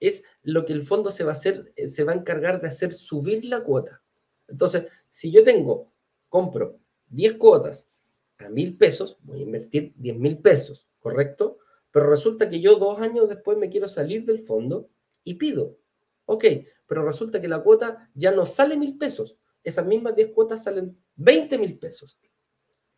[0.00, 2.68] es lo que el fondo se va a hacer, eh, se va a encargar de
[2.68, 4.02] hacer subir la cuota.
[4.48, 5.92] Entonces, si yo tengo,
[6.28, 6.78] compro
[7.08, 7.86] 10 cuotas
[8.38, 11.58] a mil pesos, voy a invertir 10 mil pesos, ¿correcto?
[11.90, 14.90] Pero resulta que yo dos años después me quiero salir del fondo
[15.24, 15.78] y pido.
[16.26, 16.44] Ok,
[16.86, 19.36] pero resulta que la cuota ya no sale mil pesos.
[19.62, 22.18] Esas mismas 10 cuotas salen 20 mil pesos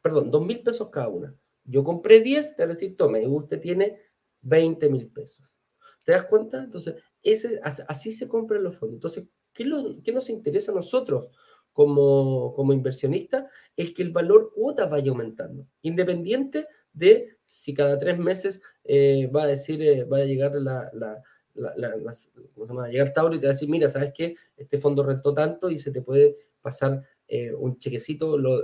[0.07, 1.35] perdón, dos mil pesos cada una.
[1.65, 3.99] Yo compré 10, te voy a decir, tome, usted tiene
[4.43, 5.59] 20 mil pesos.
[6.05, 6.63] ¿Te das cuenta?
[6.63, 8.95] Entonces, ese, así se compran los fondos.
[8.95, 11.29] Entonces, ¿qué, lo, qué nos interesa a nosotros
[11.73, 13.47] como, como inversionistas?
[13.75, 19.43] El que el valor cuota vaya aumentando, independiente de si cada tres meses eh, va
[19.43, 21.21] a decir, eh, va a llegar la,
[21.57, 21.91] la, la
[22.55, 22.89] ¿cómo se llama?
[22.89, 24.37] llegar Tauro y te va a decir, mira, ¿sabes qué?
[24.57, 28.63] Este fondo rentó tanto y se te puede pasar eh, un chequecito, lo,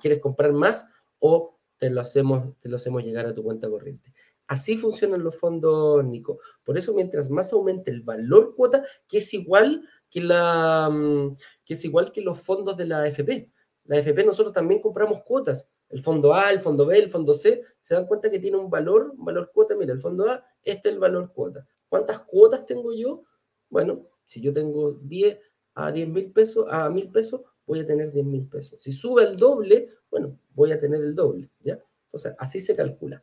[0.00, 0.86] quieres comprar más
[1.18, 4.12] o te lo, hacemos, te lo hacemos llegar a tu cuenta corriente.
[4.46, 6.38] Así funcionan los fondos, Nico.
[6.64, 11.74] Por eso, mientras más aumente el valor cuota, que es igual que, la, mm, que,
[11.74, 13.50] es igual que los fondos de la AFP.
[13.84, 15.68] La AFP nosotros también compramos cuotas.
[15.88, 18.70] El fondo A, el fondo B, el fondo C, se dan cuenta que tiene un
[18.70, 19.76] valor, un valor cuota.
[19.76, 21.66] Mira, el fondo A, este es el valor cuota.
[21.88, 23.24] ¿Cuántas cuotas tengo yo?
[23.68, 25.38] Bueno, si yo tengo 10
[25.74, 28.82] a 10 mil pesos, a mil pesos, voy a tener 10 mil pesos.
[28.82, 31.78] Si sube el doble, bueno, voy a tener el doble, ¿ya?
[32.06, 33.22] Entonces, así se calcula.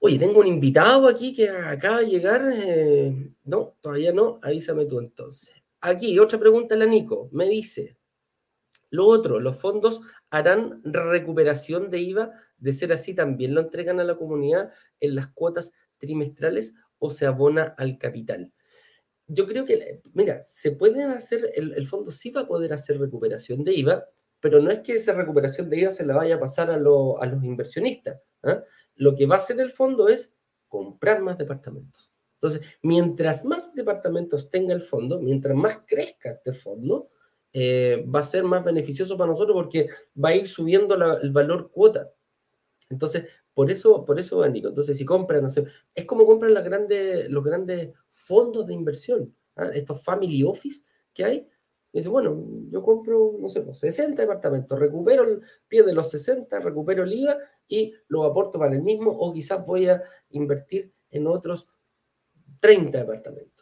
[0.00, 2.48] Oye, tengo un invitado aquí que acaba de llegar.
[2.54, 4.38] Eh, no, todavía no.
[4.42, 5.56] Avísame tú entonces.
[5.80, 7.28] Aquí, otra pregunta la Nico.
[7.32, 7.98] Me dice,
[8.90, 10.00] lo otro, ¿los fondos
[10.30, 12.32] harán recuperación de IVA?
[12.58, 17.26] De ser así, ¿también lo entregan a la comunidad en las cuotas trimestrales o se
[17.26, 18.52] abona al capital?
[19.28, 23.62] yo creo que, mira, se pueden hacer, el, fondo sí va a poder hacer recuperación
[23.62, 24.06] de IVA,
[24.40, 27.20] pero no es que esa recuperación de IVA se la vaya a pasar a, lo,
[27.20, 28.20] a los inversionistas.
[28.44, 28.60] ¿eh?
[28.96, 30.34] Lo que va a hacer el fondo es
[30.66, 32.10] comprar más departamentos.
[32.34, 37.10] Entonces, mientras más departamentos tenga el fondo, mientras más crezca este fondo,
[37.52, 39.88] eh, va a ser más beneficioso para nosotros porque
[40.22, 42.10] va a ir subiendo el valor cuota.
[42.90, 44.68] Entonces, por eso, por eso, Nico.
[44.68, 45.64] Entonces, si compran, no sé,
[45.94, 49.70] es como compran los grandes fondos de inversión, ¿ah?
[49.74, 51.48] estos family office que hay.
[51.92, 56.60] Dice, bueno, yo compro, no sé, 60 pues, departamentos, recupero el pie de los 60,
[56.60, 61.26] recupero el IVA y lo aporto para el mismo, o quizás voy a invertir en
[61.26, 61.66] otros
[62.60, 63.57] 30 departamentos.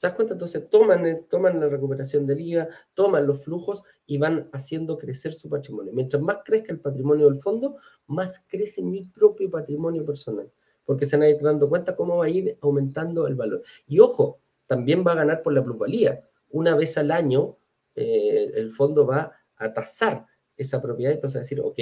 [0.00, 0.32] ¿Se das cuenta?
[0.32, 5.34] Entonces toman, eh, toman la recuperación del IVA, toman los flujos y van haciendo crecer
[5.34, 5.92] su patrimonio.
[5.92, 7.76] Mientras más crezca el patrimonio del fondo,
[8.06, 10.50] más crece mi propio patrimonio personal,
[10.86, 13.62] porque se van a ir dando cuenta cómo va a ir aumentando el valor.
[13.86, 16.26] Y ojo, también va a ganar por la plusvalía.
[16.48, 17.58] Una vez al año,
[17.94, 20.24] eh, el fondo va a tasar
[20.56, 21.78] esa propiedad, entonces decir, ok,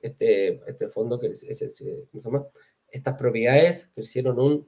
[0.00, 2.46] este, este fondo, ¿cómo se llama?
[2.88, 4.64] Estas propiedades crecieron un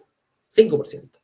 [0.53, 1.21] 5%.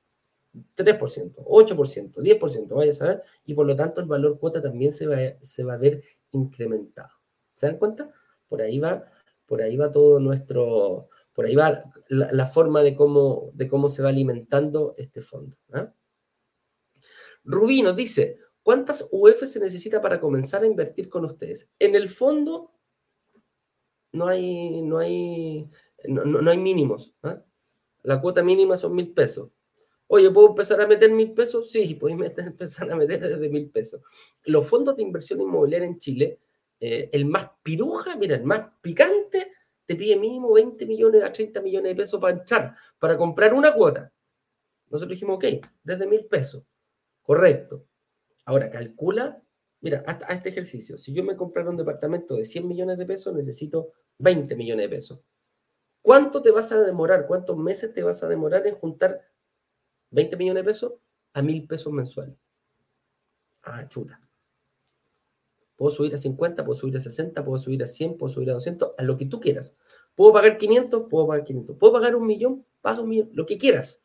[0.77, 5.07] 3%, 8%, 10%, vaya a saber, y por lo tanto el valor cuota también se
[5.07, 6.03] va, se va a ver
[6.33, 7.11] incrementado.
[7.55, 8.13] ¿Se dan cuenta?
[8.49, 9.05] Por ahí va,
[9.47, 14.03] por ahí va todo nuestro, por ahí va la, forma de cómo, de cómo se
[14.03, 15.57] va alimentando este fondo.
[15.73, 15.93] ¿ah?
[17.45, 21.69] Rubí nos dice, ¿cuántas UF se necesita para comenzar a invertir con ustedes?
[21.79, 22.73] En el fondo
[24.13, 25.71] no hay, no hay,
[26.09, 27.15] no, hay mínimos.
[27.23, 27.43] ¿ah?
[28.03, 29.51] La cuota mínima son mil pesos.
[30.09, 31.71] Oye, ¿puedo empezar a meter mil pesos?
[31.71, 34.01] Sí, puedes empezar a meter desde mil pesos.
[34.45, 36.41] Los fondos de inversión inmobiliaria en Chile,
[36.81, 39.53] eh, el más piruja, mira, el más picante,
[39.87, 43.73] te pide mínimo 20 millones a 30 millones de pesos para entrar, para comprar una
[43.73, 44.13] cuota.
[44.89, 45.45] Nosotros dijimos, ok,
[45.83, 46.65] desde mil pesos.
[47.23, 47.87] Correcto.
[48.45, 49.43] Ahora, calcula,
[49.81, 50.97] mira, hasta este ejercicio.
[50.97, 54.97] Si yo me comprara un departamento de 100 millones de pesos, necesito 20 millones de
[54.97, 55.21] pesos.
[56.03, 57.27] ¿Cuánto te vas a demorar?
[57.27, 59.23] ¿Cuántos meses te vas a demorar en juntar
[60.11, 60.93] 20 millones de pesos
[61.33, 62.37] a mil pesos mensuales?
[63.63, 64.21] Ah, chuta.
[65.77, 68.55] Puedo subir a 50, puedo subir a 60, puedo subir a 100, puedo subir a
[68.55, 69.75] 200, a lo que tú quieras.
[70.15, 71.05] ¿Puedo pagar 500?
[71.11, 71.77] Puedo pagar 500.
[71.77, 72.65] ¿Puedo pagar un millón?
[72.81, 74.03] Pago un millón, lo que quieras.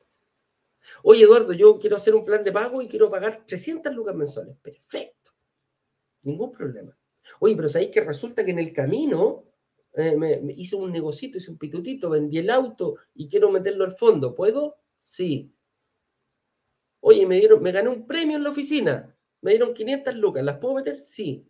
[1.03, 4.57] Oye, Eduardo, yo quiero hacer un plan de pago y quiero pagar 300 lucas mensuales.
[4.61, 5.31] Perfecto.
[6.23, 6.97] Ningún problema.
[7.39, 9.45] Oye, pero sabéis que resulta que en el camino
[9.93, 13.91] eh, me, hice un negocito, hice un pitutito, vendí el auto y quiero meterlo al
[13.91, 14.35] fondo.
[14.35, 14.77] ¿Puedo?
[15.03, 15.53] Sí.
[17.01, 19.15] Oye, me, dieron, me gané un premio en la oficina.
[19.41, 20.43] Me dieron 500 lucas.
[20.43, 20.97] ¿Las puedo meter?
[20.97, 21.47] Sí.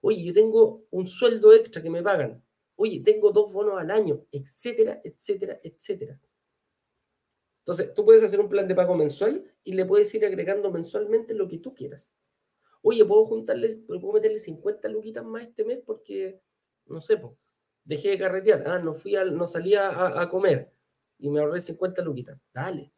[0.00, 2.42] Oye, yo tengo un sueldo extra que me pagan.
[2.76, 6.20] Oye, tengo dos bonos al año, etcétera, etcétera, etcétera.
[7.60, 11.34] Entonces, tú puedes hacer un plan de pago mensual y le puedes ir agregando mensualmente
[11.34, 12.12] lo que tú quieras.
[12.82, 16.40] Oye, puedo juntarle, puedo meterle 50 luquitas más este mes porque,
[16.86, 17.34] no sé, pues,
[17.84, 18.64] dejé de carretear.
[18.66, 20.72] Ah, no fui no salí a, comer
[21.18, 22.38] y me ahorré 50 luquitas.
[22.52, 22.92] Dale.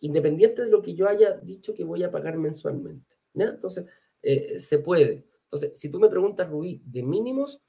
[0.00, 3.16] Independiente de lo que yo haya dicho que voy a pagar mensualmente.
[3.34, 3.86] Entonces,
[4.22, 5.26] eh, se puede.
[5.44, 7.62] Entonces, si tú me preguntas, Rubí, de mínimos,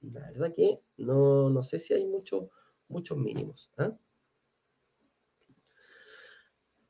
[0.00, 2.44] la verdad que no, no sé si hay muchos
[2.92, 3.70] muchos mínimos.
[3.78, 3.96] ¿ah?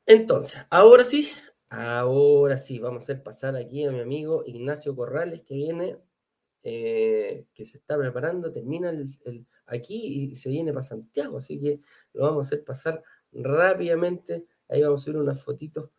[0.05, 1.31] Entonces, ahora sí,
[1.69, 5.97] ahora sí, vamos a hacer pasar aquí a mi amigo Ignacio Corrales que viene,
[6.63, 8.91] eh, que se está preparando, termina
[9.65, 11.79] aquí y se viene para Santiago, así que
[12.13, 14.45] lo vamos a hacer pasar rápidamente.
[14.69, 15.89] Ahí vamos a subir unas fotitos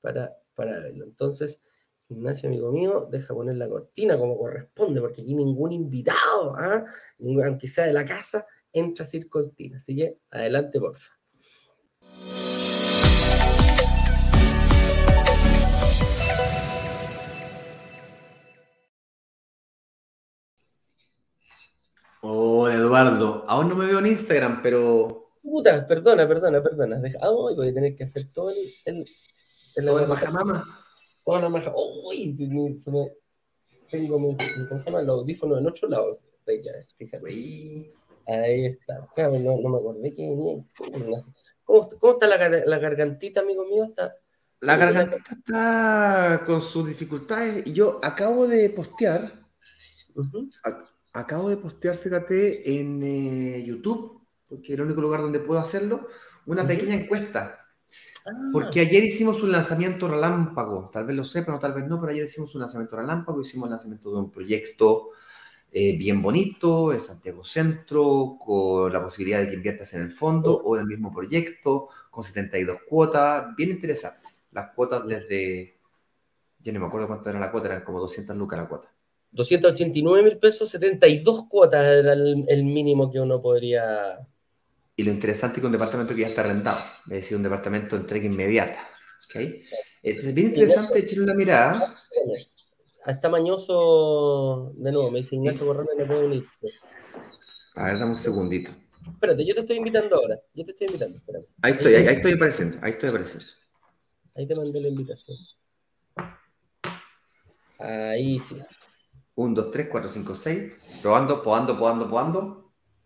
[0.00, 1.04] para, para verlo.
[1.04, 1.60] Entonces,
[2.08, 6.84] Ignacio, amigo mío, deja poner la cortina como corresponde, porque aquí ningún invitado, ¿ah?
[7.44, 9.78] aunque sea de la casa, entra sin cortina.
[9.78, 11.12] Así que adelante, porfa.
[22.24, 25.21] Hola Eduardo, aún no me veo en Instagram, pero.
[25.42, 26.98] Puta, perdona, perdona, perdona.
[27.00, 27.18] Deja...
[27.20, 28.72] Ah, voy a tener que hacer todo el.
[28.84, 29.04] el,
[29.76, 30.64] el Toda la.
[31.24, 31.72] Toda la maja.
[31.74, 32.34] Uy,
[33.90, 34.36] tengo mi,
[34.68, 35.00] ¿cómo se llama?
[35.00, 36.20] el audífono en otro lado.
[36.98, 37.26] Fíjate.
[38.26, 39.08] Ahí está.
[39.16, 40.64] No, no, me acordé que venía.
[41.64, 43.84] ¿Cómo, cómo está la, la, gargantita, amigo mío?
[43.84, 44.16] ¿Está,
[44.60, 47.66] la gargantita está con sus dificultades.
[47.66, 49.42] Y yo acabo de postear.
[50.14, 50.48] Uh
[51.14, 54.21] acabo de postear, fíjate, en eh, YouTube,
[54.52, 56.08] porque es el único lugar donde puedo hacerlo,
[56.44, 57.58] una pequeña encuesta.
[58.26, 58.30] Ah.
[58.52, 62.12] Porque ayer hicimos un lanzamiento relámpago, tal vez lo sepan o tal vez no, pero
[62.12, 65.08] ayer hicimos un lanzamiento relámpago, hicimos el lanzamiento de un proyecto
[65.72, 70.54] eh, bien bonito en Santiago Centro, con la posibilidad de que inviertas en el fondo
[70.54, 74.28] o en el mismo proyecto, con 72 cuotas, bien interesante.
[74.50, 75.78] Las cuotas desde,
[76.60, 78.92] yo no me acuerdo cuánto era la cuota, eran como 200 lucas la cuota.
[79.32, 84.28] 289 mil pesos, 72 cuotas era el, mínimo que uno podría.
[84.96, 87.96] Y lo interesante es que un departamento que ya está rentado, es decir, un departamento
[87.96, 88.88] de entrega inmediata.
[89.26, 89.64] ¿okay?
[90.02, 91.96] Entonces, bien interesante echarle una mirada.
[93.06, 96.68] Está mañoso, de nuevo, me dice Ignacio Borrón no puede unirse.
[97.74, 98.70] A ver, dame un segundito.
[99.10, 100.38] Espérate, yo te estoy invitando ahora.
[100.54, 101.20] Yo te estoy invitando.
[101.62, 102.78] Ahí estoy, ahí, ahí, estoy apareciendo.
[102.82, 103.46] Ahí estoy apareciendo.
[104.36, 105.36] Ahí te mandé la invitación.
[107.78, 108.62] Ahí sí.
[109.34, 110.72] 1, 2, 3, 4, 5, 6.
[111.00, 112.61] Probando, probando, probando, probando.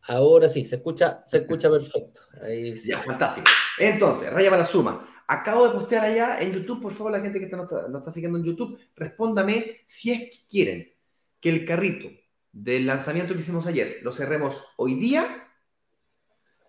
[0.08, 2.20] Ahora sí, se escucha, se escucha perfecto.
[2.42, 2.90] Ahí sí.
[2.90, 3.50] Ya, fantástico.
[3.78, 5.24] Entonces, raya para la suma.
[5.28, 8.38] Acabo de postear allá en YouTube, por favor, la gente que nos está, está siguiendo
[8.38, 10.92] en YouTube, respóndame si es que quieren
[11.40, 12.08] que el carrito
[12.52, 15.48] del lanzamiento que hicimos ayer lo cerremos hoy día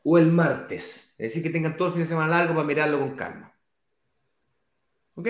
[0.04, 1.14] o el martes.
[1.18, 3.54] Es decir, que tengan todo el fin de semana largo para mirarlo con calma.
[5.16, 5.28] ¿Ok?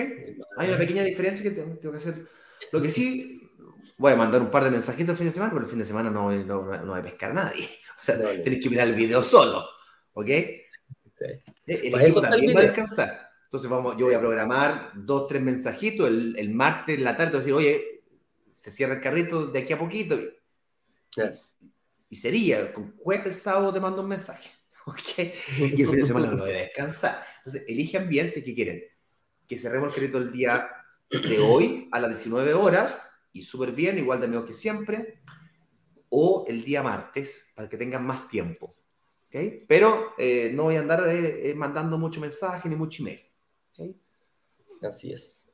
[0.56, 2.26] Hay una pequeña diferencia que tengo que hacer.
[2.72, 3.37] Lo que sí,
[3.96, 5.84] voy a mandar un par de mensajitos el fin de semana, pero el fin de
[5.84, 7.68] semana no, no, no, voy a pescar a nadie.
[8.00, 9.66] O sea, tenés que mirar el video solo.
[10.12, 10.26] ¿Ok?
[10.26, 11.24] Sí.
[11.24, 13.30] Eh, el equipo también va a descansar.
[13.44, 17.38] Entonces vamos, yo voy a programar dos, tres mensajitos el, el martes en la tarde,
[17.38, 18.02] decir, oye,
[18.60, 20.16] se cierra el carrito de aquí a poquito.
[22.08, 24.50] Y sería, con juega el sábado te mando un mensaje.
[24.86, 25.34] ¿okay?
[25.58, 27.24] Y el fin de semana lo voy a descansar.
[27.38, 28.82] Entonces, elijan bien si que quieren
[29.48, 30.68] que cerremos el carrito el día
[31.10, 32.94] de hoy a las 19 horas
[33.38, 35.20] y súper bien, igual de mejor que siempre,
[36.08, 38.76] o el día martes para que tengan más tiempo.
[39.28, 39.64] ¿okay?
[39.68, 43.20] Pero eh, no voy a andar eh, eh, mandando mucho mensaje ni mucho email.
[44.82, 45.48] Así es.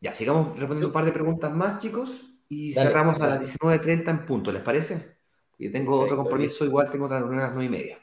[0.00, 2.10] Ya, sigamos respondiendo un par de preguntas más, chicos,
[2.48, 5.16] y cerramos a las 19.30 en punto, ¿les parece?
[5.58, 7.98] Yo tengo otro compromiso, igual tengo otra reunión a las 9 y media.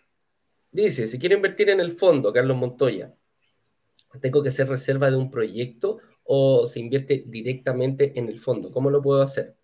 [0.71, 3.15] Dice, si quiero invertir en el fondo, Carlos Montoya,
[4.19, 8.71] ¿tengo que hacer reserva de un proyecto o se invierte directamente en el fondo?
[8.71, 9.55] ¿Cómo lo puedo hacer?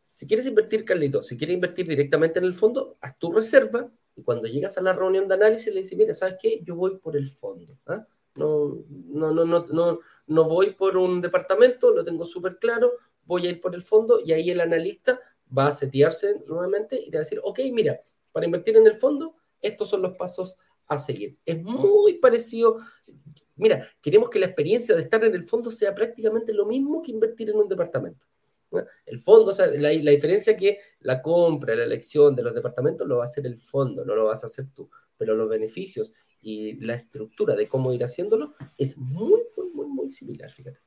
[0.00, 4.22] Si quieres invertir, Carlito, si quieres invertir directamente en el fondo, haz tu reserva y
[4.22, 6.60] cuando llegas a la reunión de análisis le dices, mira, ¿sabes qué?
[6.62, 7.76] Yo voy por el fondo.
[7.86, 8.06] ¿ah?
[8.34, 12.92] No, no, no, no, no, no voy por un departamento, lo tengo súper claro,
[13.24, 15.20] voy a ir por el fondo y ahí el analista
[15.56, 18.00] va a setearse nuevamente y te va a decir, ok, mira,
[18.32, 20.56] para invertir en el fondo, estos son los pasos
[20.88, 21.38] a seguir.
[21.44, 22.78] Es muy parecido.
[23.56, 27.10] Mira, queremos que la experiencia de estar en el fondo sea prácticamente lo mismo que
[27.10, 28.26] invertir en un departamento.
[29.06, 32.54] El fondo, o sea, la, la, diferencia es que la compra, la elección de los
[32.54, 34.90] departamentos lo va a hacer el fondo, no lo vas a hacer tú.
[35.16, 40.10] Pero los beneficios y la estructura de cómo ir haciéndolo es muy, muy, muy, muy
[40.10, 40.78] similar, fíjate.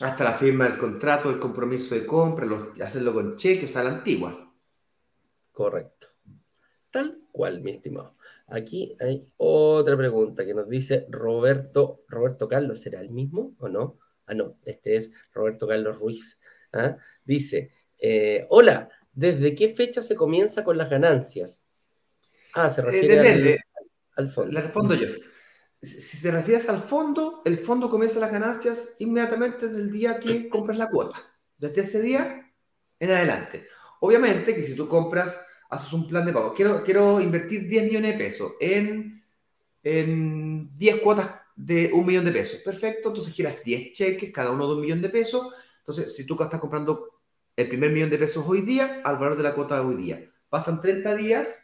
[0.00, 2.46] Hasta la firma del contrato, el compromiso de compra,
[2.84, 4.54] hacerlo con cheque, o sea, la antigua.
[5.50, 6.06] Correcto.
[6.90, 8.16] Tal cual, mi estimado.
[8.46, 13.98] Aquí hay otra pregunta que nos dice Roberto, Roberto Carlos, ¿será el mismo o no?
[14.26, 16.38] Ah, no, este es Roberto Carlos Ruiz.
[16.72, 16.96] ¿ah?
[17.24, 21.62] Dice, eh, hola, ¿desde qué fecha se comienza con las ganancias?
[22.54, 23.58] Ah, se refiere al,
[24.16, 24.52] al, fondo.
[24.52, 25.06] Le respondo yo
[25.80, 30.48] si se refieres al fondo, el fondo comienza las ganancias inmediatamente desde el día que
[30.48, 31.16] compras la cuota.
[31.56, 32.52] Desde ese día
[32.98, 33.68] en adelante.
[34.00, 36.52] Obviamente que si tú compras, haces un plan de pago.
[36.54, 39.24] Quiero, quiero invertir 10 millones de pesos en,
[39.82, 42.60] en 10 cuotas de un millón de pesos.
[42.62, 45.52] Perfecto, entonces quieras 10 cheques, cada uno de un millón de pesos.
[45.80, 47.20] Entonces, si tú estás comprando
[47.56, 50.30] el primer millón de pesos hoy día, al valor de la cuota de hoy día.
[50.48, 51.60] Pasan 30 días,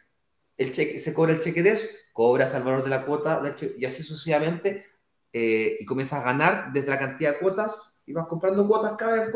[0.57, 3.41] el cheque, se cobra el cheque de eso, cobras el valor de la cuota
[3.77, 4.85] y así sucesivamente
[5.31, 7.75] eh, y comienzas a ganar desde la cantidad de cuotas
[8.05, 9.29] y vas comprando cuotas cada vez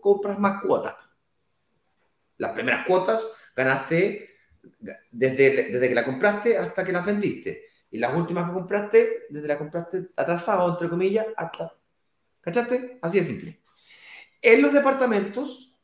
[0.00, 0.96] compras más cuotas.
[2.38, 4.30] Las primeras cuotas ganaste
[5.10, 7.64] desde, desde que la compraste hasta que la vendiste.
[7.90, 11.74] Y las últimas que compraste, desde la compraste atrasado, entre comillas, hasta...
[12.40, 12.98] ¿Cachaste?
[13.02, 13.60] Así de simple.
[14.40, 15.76] En los departamentos,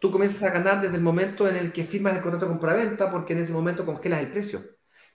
[0.00, 3.10] tú comienzas a ganar desde el momento en el que firmas el contrato de compraventa,
[3.10, 4.62] porque en ese momento congelas el precio.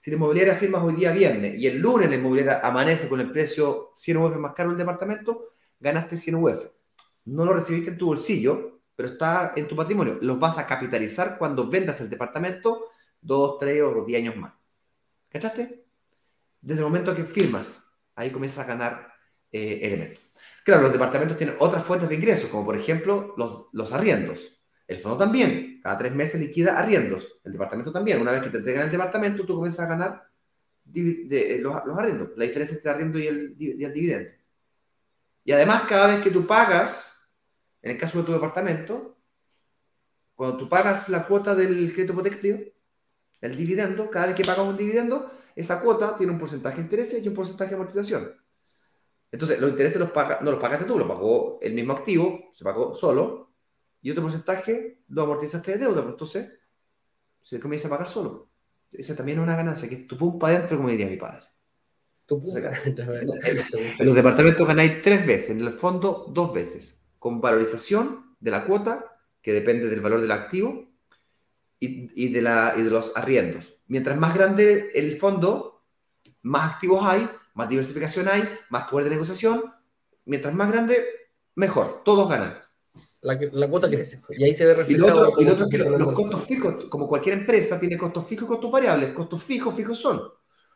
[0.00, 3.30] Si la inmobiliaria firmas hoy día viernes y el lunes la inmobiliaria amanece con el
[3.30, 6.66] precio 100 UF más caro del departamento, ganaste 100 UF.
[7.26, 10.18] No lo recibiste en tu bolsillo, pero está en tu patrimonio.
[10.20, 12.90] Los vas a capitalizar cuando vendas el departamento
[13.20, 14.52] dos, tres o 10 años más.
[15.28, 15.84] ¿Cachaste?
[16.60, 17.72] Desde el momento que firmas,
[18.14, 19.12] ahí comienzas a ganar
[19.50, 20.22] eh, elementos.
[20.64, 24.38] Claro, los departamentos tienen otras fuentes de ingresos, como por ejemplo los, los arriendos.
[24.86, 27.40] El fondo también, cada tres meses liquida arriendos.
[27.44, 28.20] El departamento también.
[28.20, 30.22] Una vez que te entregan el departamento, tú comienzas a ganar
[30.84, 34.30] de, los, arriendos, la diferencia entre arriendo y el, y el dividendo.
[35.44, 37.04] Y además, cada vez que tú pagas,
[37.82, 39.18] en el caso de tu departamento,
[40.34, 42.72] cuando tú pagas la cuota del crédito hipotecario,
[43.40, 47.22] el dividendo, cada vez que pagas un dividendo, esa cuota tiene un porcentaje de intereses
[47.22, 48.32] y un porcentaje de amortización.
[49.30, 52.64] Entonces, los intereses los paga, no los pagaste tú, los pagó el mismo activo, se
[52.64, 53.52] pagó solo,
[54.00, 56.52] y otro porcentaje lo amortizaste de deuda, pues entonces
[57.42, 58.50] se comienza a pagar solo.
[58.92, 61.46] Esa también es una ganancia, que es tu pum para adentro, como diría mi padre.
[63.98, 68.64] en los departamentos ganáis tres veces, en el fondo dos veces, con valorización de la
[68.64, 70.88] cuota, que depende del valor del activo,
[71.78, 73.72] y, de, la, y de los arriendos.
[73.86, 75.84] Mientras más grande el fondo,
[76.42, 79.62] más activos hay, más diversificación hay, más poder de negociación.
[80.24, 81.04] Mientras más grande,
[81.54, 82.02] mejor.
[82.04, 82.58] Todos ganan
[83.20, 84.20] la, cuota crece.
[84.30, 85.34] Y ahí se ve reflejado.
[85.38, 88.72] Y lo otro, que los costos fijos, como cualquier empresa, tiene costos fijos y costos
[88.72, 89.12] variables.
[89.12, 90.20] Costos fijos, fijos son.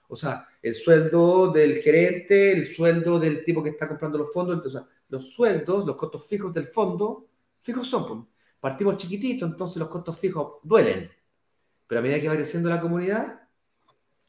[0.08, 4.56] O sea, el sueldo del gerente, el sueldo del tipo que está comprando los fondos.
[4.56, 7.28] Entonces, los sueldos, los costos fijos del fondo,
[7.62, 8.28] fijos son.
[8.60, 11.10] Partimos chiquititos, entonces los costos fijos duelen.
[11.86, 13.48] Pero a medida que va creciendo la comunidad,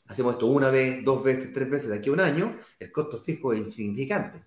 [0.06, 3.18] hacemos esto una vez, dos veces, tres veces, de aquí a un año, el costo
[3.18, 4.44] fijo es insignificante.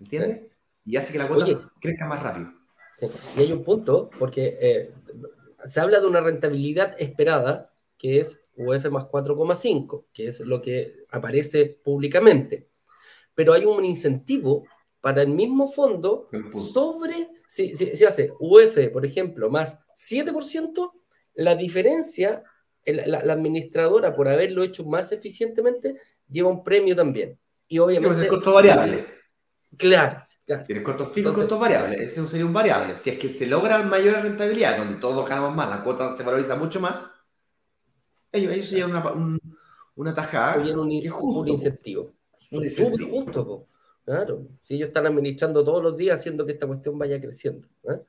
[0.00, 0.52] ¿Entiendes?
[0.84, 2.52] y hace que la cuota crezca más rápido.
[2.96, 3.06] Sí.
[3.36, 4.94] Y hay un punto, porque eh,
[5.64, 10.92] se habla de una rentabilidad esperada, que es UF más 4,5, que es lo que
[11.10, 12.68] aparece públicamente.
[13.34, 14.64] Pero hay un incentivo
[15.02, 16.30] para el mismo fondo
[16.72, 20.90] sobre, si, si, hace UF, por ejemplo, más 7%,
[21.34, 22.44] la diferencia,
[22.86, 25.96] la, administradora, por haberlo hecho más eficientemente,
[26.28, 27.36] lleva un premio también.
[27.66, 28.22] Y obviamente...
[28.22, 29.04] el costo variable.
[29.76, 30.24] Claro,
[30.66, 32.00] Tiene costos fijos y costos variables.
[32.00, 32.94] Ese sería un variable.
[32.94, 36.54] Si es que se logra mayor rentabilidad, donde todos ganamos más, la cuota se valoriza
[36.54, 37.10] mucho más,
[38.30, 39.38] ellos, ellos se llevan una,
[39.96, 40.58] una tajada.
[40.58, 42.12] un, un, incentivo.
[42.52, 43.08] Un incentivo.
[43.08, 43.66] justo,
[44.04, 47.68] Claro, si ellos están administrando todos los días haciendo que esta cuestión vaya creciendo.
[47.84, 48.00] ¿eh?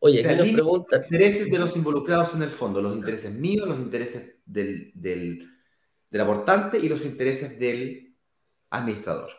[0.00, 1.00] Oye, aquí nos preguntan.
[1.00, 5.50] Los intereses de los involucrados en el fondo, los intereses míos, los intereses del, del,
[6.08, 8.16] del aportante y los intereses del
[8.70, 9.30] administrador.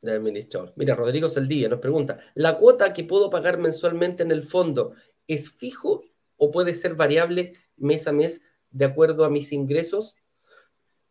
[0.00, 0.72] Del administrador.
[0.76, 4.94] Mira, Rodrigo Saldía nos pregunta: ¿la cuota que puedo pagar mensualmente en el fondo
[5.28, 6.02] es fijo
[6.36, 10.16] o puede ser variable mes a mes de acuerdo a mis ingresos?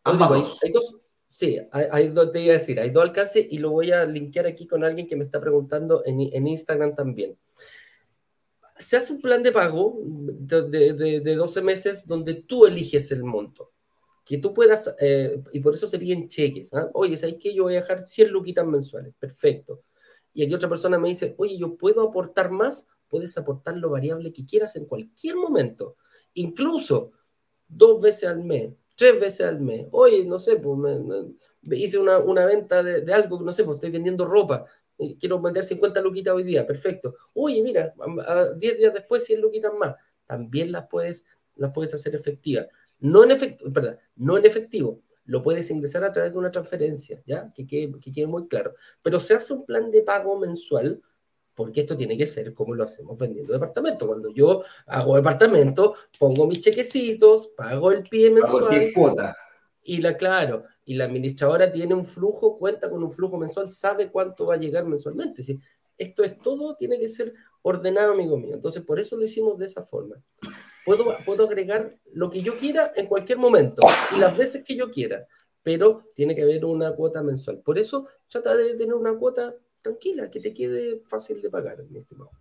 [0.04, 0.60] Ambos.
[0.64, 0.98] hay, dos,
[1.38, 4.48] Sí, hay, dos, te iba a decir, hay dos alcances y lo voy a linkear
[4.48, 7.38] aquí con alguien que me está preguntando en, en Instagram también.
[8.80, 13.24] Se hace un plan de pago de, de, de, 12 meses donde tú eliges el
[13.24, 13.72] monto.
[14.26, 16.74] Que tú puedas, eh, y por eso se piden cheques.
[16.74, 16.90] ¿ah?
[16.96, 17.54] Oye, ¿sabes qué?
[17.54, 19.14] Yo voy a dejar 100 luquitas mensuales.
[19.20, 19.84] Perfecto.
[20.34, 22.88] Y aquí otra persona me dice, oye, yo puedo aportar más.
[23.08, 25.98] Puedes aportar lo variable que quieras en cualquier momento.
[26.34, 27.12] Incluso
[27.68, 29.88] dos veces al mes, tres veces al mes.
[29.92, 31.00] Oye, no sé, pues
[31.72, 34.66] hice una, una venta de, de, algo, no sé, pues estoy vendiendo ropa.
[35.20, 37.16] Quiero vender 50 luquitas hoy día, perfecto.
[37.34, 37.94] Oye, mira,
[38.28, 39.96] a 10 días después 100 luquitas más.
[40.26, 41.24] También las puedes,
[41.56, 42.68] las puedes hacer efectivas.
[43.00, 47.22] No en, efectivo, perdón, no en efectivo, lo puedes ingresar a través de una transferencia,
[47.28, 47.52] ¿ya?
[47.54, 48.74] Que quede, que quede muy claro.
[49.04, 51.02] Pero se hace un plan de pago mensual
[51.58, 54.06] porque esto tiene que ser como lo hacemos vendiendo departamento.
[54.06, 58.92] Cuando yo hago departamento, pongo mis chequecitos, pago el pie mensual.
[58.94, 59.36] cuota.
[59.82, 64.12] Y la, claro, y la administradora tiene un flujo, cuenta con un flujo mensual, sabe
[64.12, 65.42] cuánto va a llegar mensualmente.
[65.42, 65.60] ¿sí?
[65.98, 68.54] Esto es todo, tiene que ser ordenado, amigo mío.
[68.54, 70.22] Entonces, por eso lo hicimos de esa forma.
[70.86, 73.82] Puedo, puedo agregar lo que yo quiera en cualquier momento
[74.16, 75.26] y las veces que yo quiera,
[75.64, 77.62] pero tiene que haber una cuota mensual.
[77.62, 79.56] Por eso, trata de tener una cuota
[79.88, 82.32] tranquila, que te quede fácil de pagar, mi estimado.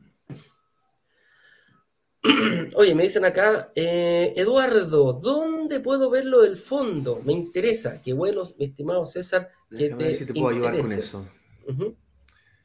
[2.74, 7.20] Oye, me dicen acá, eh, Eduardo, ¿dónde puedo ver lo del fondo?
[7.24, 8.02] Me interesa.
[8.02, 11.26] Qué bueno, mi estimado César, que te, si te puedo ayudar con eso.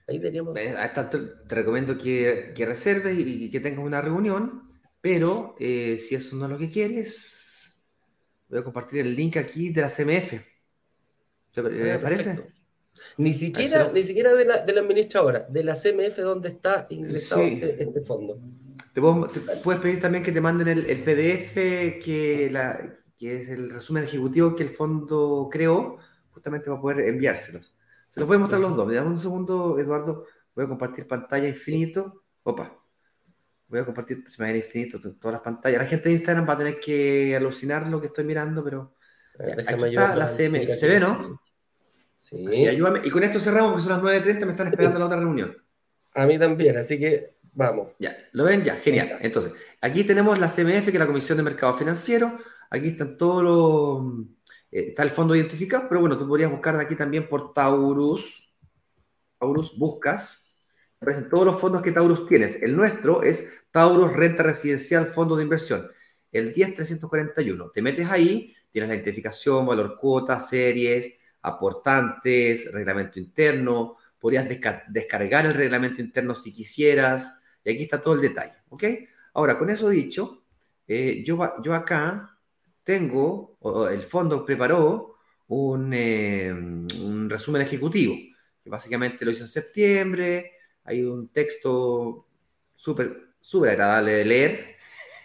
[0.07, 0.55] Ahí teníamos.
[0.55, 4.63] Te recomiendo que, que reserves y, que tengas una reunión,
[4.99, 7.77] pero eh, si eso no es lo que quieres,
[8.49, 10.33] voy a compartir el link aquí de la CMF.
[11.53, 12.60] ¿Te ah, parece?
[13.17, 17.41] Ni siquiera, ni siquiera de la, de la administradora, de la CMF donde está ingresado
[17.41, 18.39] este, este, fondo.
[18.93, 23.69] Te, puedes pedir también que te manden el, el PDF que, la, que es el
[23.69, 25.97] resumen ejecutivo que el fondo creó,
[26.31, 27.73] justamente para poder enviárselos.
[28.09, 28.87] Se los voy a mostrar los dos.
[28.87, 30.25] Me damos un segundo, Eduardo.
[30.53, 32.23] Voy a compartir pantalla infinito.
[32.43, 32.77] Opa.
[33.67, 35.81] Voy a compartir, se me infinito todas las pantallas.
[35.81, 38.95] La gente de Instagram va a tener que alucinar lo que estoy mirando, pero
[39.39, 40.75] aquí está la CMF.
[40.77, 41.39] ¿Se ve, no?
[42.21, 42.67] Sí.
[42.67, 43.01] ayúdame.
[43.03, 45.57] Y con esto cerramos, porque son las 9.30, me están esperando la otra reunión.
[46.13, 47.93] A mí también, así que vamos.
[47.99, 48.63] Ya, ¿lo ven?
[48.63, 49.17] Ya, genial.
[49.21, 52.37] Entonces, aquí tenemos la CMF, que es la Comisión de Mercado Financiero.
[52.69, 54.27] Aquí están todos los...
[54.71, 58.53] Eh, está el fondo identificado, pero bueno, tú podrías buscar de aquí también por Taurus.
[59.39, 60.37] Taurus, buscas.
[60.97, 62.61] Aparecen todos los fondos que Taurus tienes.
[62.61, 65.89] El nuestro es Taurus Renta Residencial Fondo de Inversión.
[66.31, 67.71] El 10341.
[67.71, 74.47] Te metes ahí, tienes la identificación, valor cuota, series, aportantes, reglamento interno, podrías
[74.87, 78.83] descargar el reglamento interno si quisieras, y aquí está todo el detalle, ¿ok?
[79.33, 80.43] Ahora, con eso dicho,
[80.87, 82.37] eh, yo, yo acá
[82.83, 83.57] tengo,
[83.89, 85.15] el fondo preparó
[85.47, 88.15] un, eh, un resumen ejecutivo,
[88.63, 90.51] que básicamente lo hizo en septiembre,
[90.83, 92.27] hay un texto
[92.75, 94.65] súper súper agradable de leer.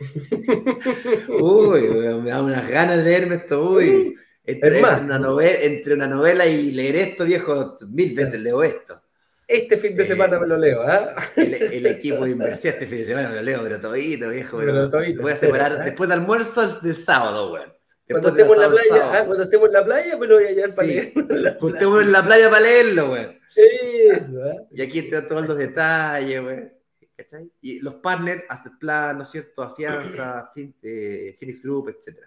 [1.29, 1.83] uy,
[2.23, 4.17] me da unas ganas de leerme esto, uy.
[4.47, 9.03] Entre, una novela, entre una novela y leer esto, viejo, mil veces leo esto.
[9.49, 11.15] Este fin de eh, semana me lo leo, ¿ah?
[11.37, 14.59] El, equipo de inversión este fin de semana me lo leo, pero todito, viejo.
[14.59, 15.79] Pero, voy a separar ¿eh?
[15.85, 17.73] después del almuerzo del sábado, weón.
[18.09, 19.25] Cuando estemos, en la playa, ¿ah?
[19.25, 21.13] cuando estemos en la playa, me lo voy a llevar para leerlo.
[21.59, 23.41] Cuando estemos en la playa para leerlo, weón.
[23.57, 24.67] Eso, ¿eh?
[24.71, 26.73] Y aquí están todos los detalles, weón.
[27.17, 27.51] ¿Cachai?
[27.63, 29.63] Y los partners, Asset Plan, ¿no es cierto?
[29.63, 32.19] Afianza, Phoenix Group, etc.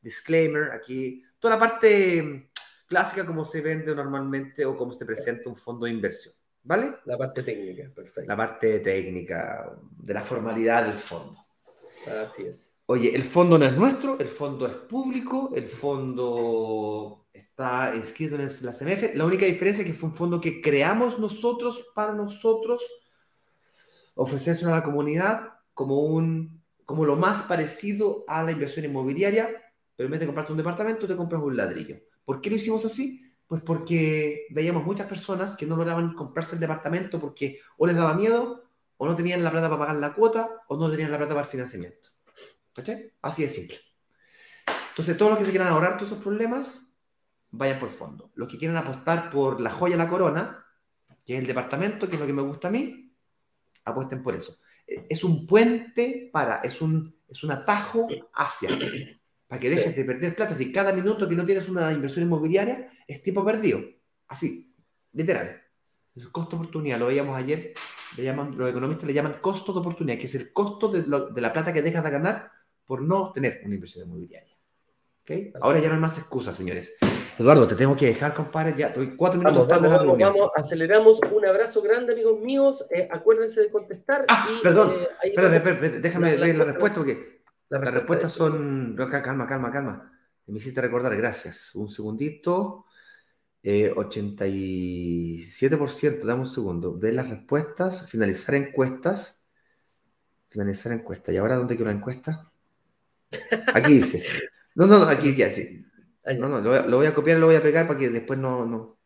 [0.00, 2.50] Disclaimer, aquí toda la parte
[2.86, 6.34] clásica como se vende normalmente o como se presenta un fondo de inversión.
[6.62, 6.96] ¿Vale?
[7.04, 8.28] La parte técnica, perfecto.
[8.28, 11.38] La parte técnica de la formalidad del fondo.
[12.06, 12.74] Así es.
[12.86, 18.42] Oye, el fondo no es nuestro, el fondo es público, el fondo está inscrito en
[18.42, 19.14] la CMF.
[19.14, 22.82] La única diferencia es que fue un fondo que creamos nosotros para nosotros
[24.14, 29.48] ofrecerse a la comunidad como, un, como lo más parecido a la inversión inmobiliaria,
[29.98, 31.96] pero en vez de comprarte un departamento, te compras un ladrillo.
[32.24, 33.20] ¿Por qué lo hicimos así?
[33.48, 38.14] Pues porque veíamos muchas personas que no lograban comprarse el departamento porque o les daba
[38.14, 41.34] miedo, o no tenían la plata para pagar la cuota, o no tenían la plata
[41.34, 42.10] para el financiamiento.
[42.72, 43.12] ¿Cachai?
[43.22, 43.80] Así de simple.
[44.90, 46.80] Entonces, todos los que se quieran ahorrar todos esos problemas,
[47.50, 48.30] vayan por fondo.
[48.36, 50.64] Los que quieran apostar por la joya la corona,
[51.26, 53.12] que es el departamento, que es lo que me gusta a mí,
[53.84, 54.58] apuesten por eso.
[54.86, 58.70] Es un puente para, es un, es un atajo hacia,
[59.48, 60.54] para que dejes de perder plata.
[60.54, 63.80] Si cada minuto que no tienes una inversión inmobiliaria es tiempo perdido.
[64.28, 64.72] Así,
[65.12, 65.62] literal.
[66.14, 67.74] Es costo oportunidad, lo veíamos ayer,
[68.16, 71.40] le llaman, los economistas le llaman costo de oportunidad, que es el costo de, de
[71.40, 72.50] la plata que dejas de ganar
[72.84, 74.56] por no tener una inversión inmobiliaria.
[75.22, 75.52] ¿Okay?
[75.60, 76.96] Ahora ya no hay más excusas, señores.
[77.38, 78.74] Eduardo, te tengo que dejar, compadre.
[78.76, 81.20] Ya estoy cuatro minutos vamos, vamos, vamos, aceleramos.
[81.30, 82.84] Un abrazo grande, amigos míos.
[82.90, 84.24] Eh, acuérdense de contestar.
[84.26, 84.94] Ah, perdón.
[85.22, 87.37] Eh, déjame leer la, respuesta porque
[87.68, 88.96] las respuestas son.
[88.96, 90.12] Calma, calma, calma.
[90.46, 91.74] Me hiciste recordar, gracias.
[91.74, 92.86] Un segundito.
[93.62, 96.92] Eh, 87%, dame un segundo.
[96.92, 99.42] De las respuestas, finalizar encuestas.
[100.48, 101.32] Finalizar encuesta.
[101.32, 102.50] ¿Y ahora dónde quedó la encuesta?
[103.74, 104.24] Aquí dice.
[104.74, 105.84] No, no, no, aquí ya sí.
[106.38, 108.64] No, no, lo voy, a, copiar y lo voy a pegar para que después no,
[108.64, 108.98] no,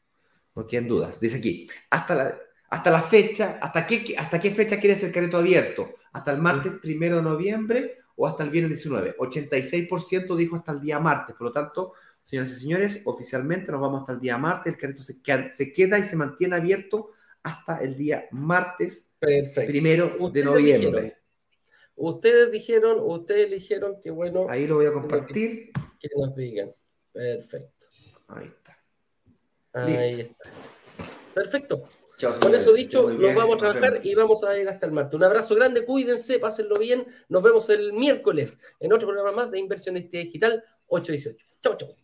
[0.54, 1.20] no queden dudas.
[1.20, 5.38] Dice aquí, hasta la, hasta la fecha, hasta qué, hasta qué fecha quieres el careto
[5.38, 5.94] abierto?
[6.12, 9.16] ¿Hasta el martes primero de noviembre o hasta el viernes 19?
[9.18, 11.92] 86% dijo hasta el día martes, por lo tanto,
[12.24, 15.72] señoras y señores, oficialmente nos vamos hasta el día martes, el careto se queda, se
[15.72, 17.10] queda y se mantiene abierto
[17.42, 21.18] hasta el día martes primero de noviembre.
[21.96, 24.46] ustedes dijeron, ustedes dijeron que bueno.
[24.48, 25.70] Ahí lo voy a compartir.
[25.98, 26.72] Que nos digan.
[27.12, 27.86] Perfecto.
[28.28, 28.78] Ahí está.
[29.74, 30.50] Ahí está.
[31.34, 31.88] Perfecto.
[32.30, 35.14] Con eso dicho, nos vamos a trabajar y vamos a ir hasta el martes.
[35.14, 37.04] Un abrazo grande, cuídense, pásenlo bien.
[37.28, 41.46] Nos vemos el miércoles en otro programa más de Inversionista Digital 818.
[41.60, 42.01] Chau, chau.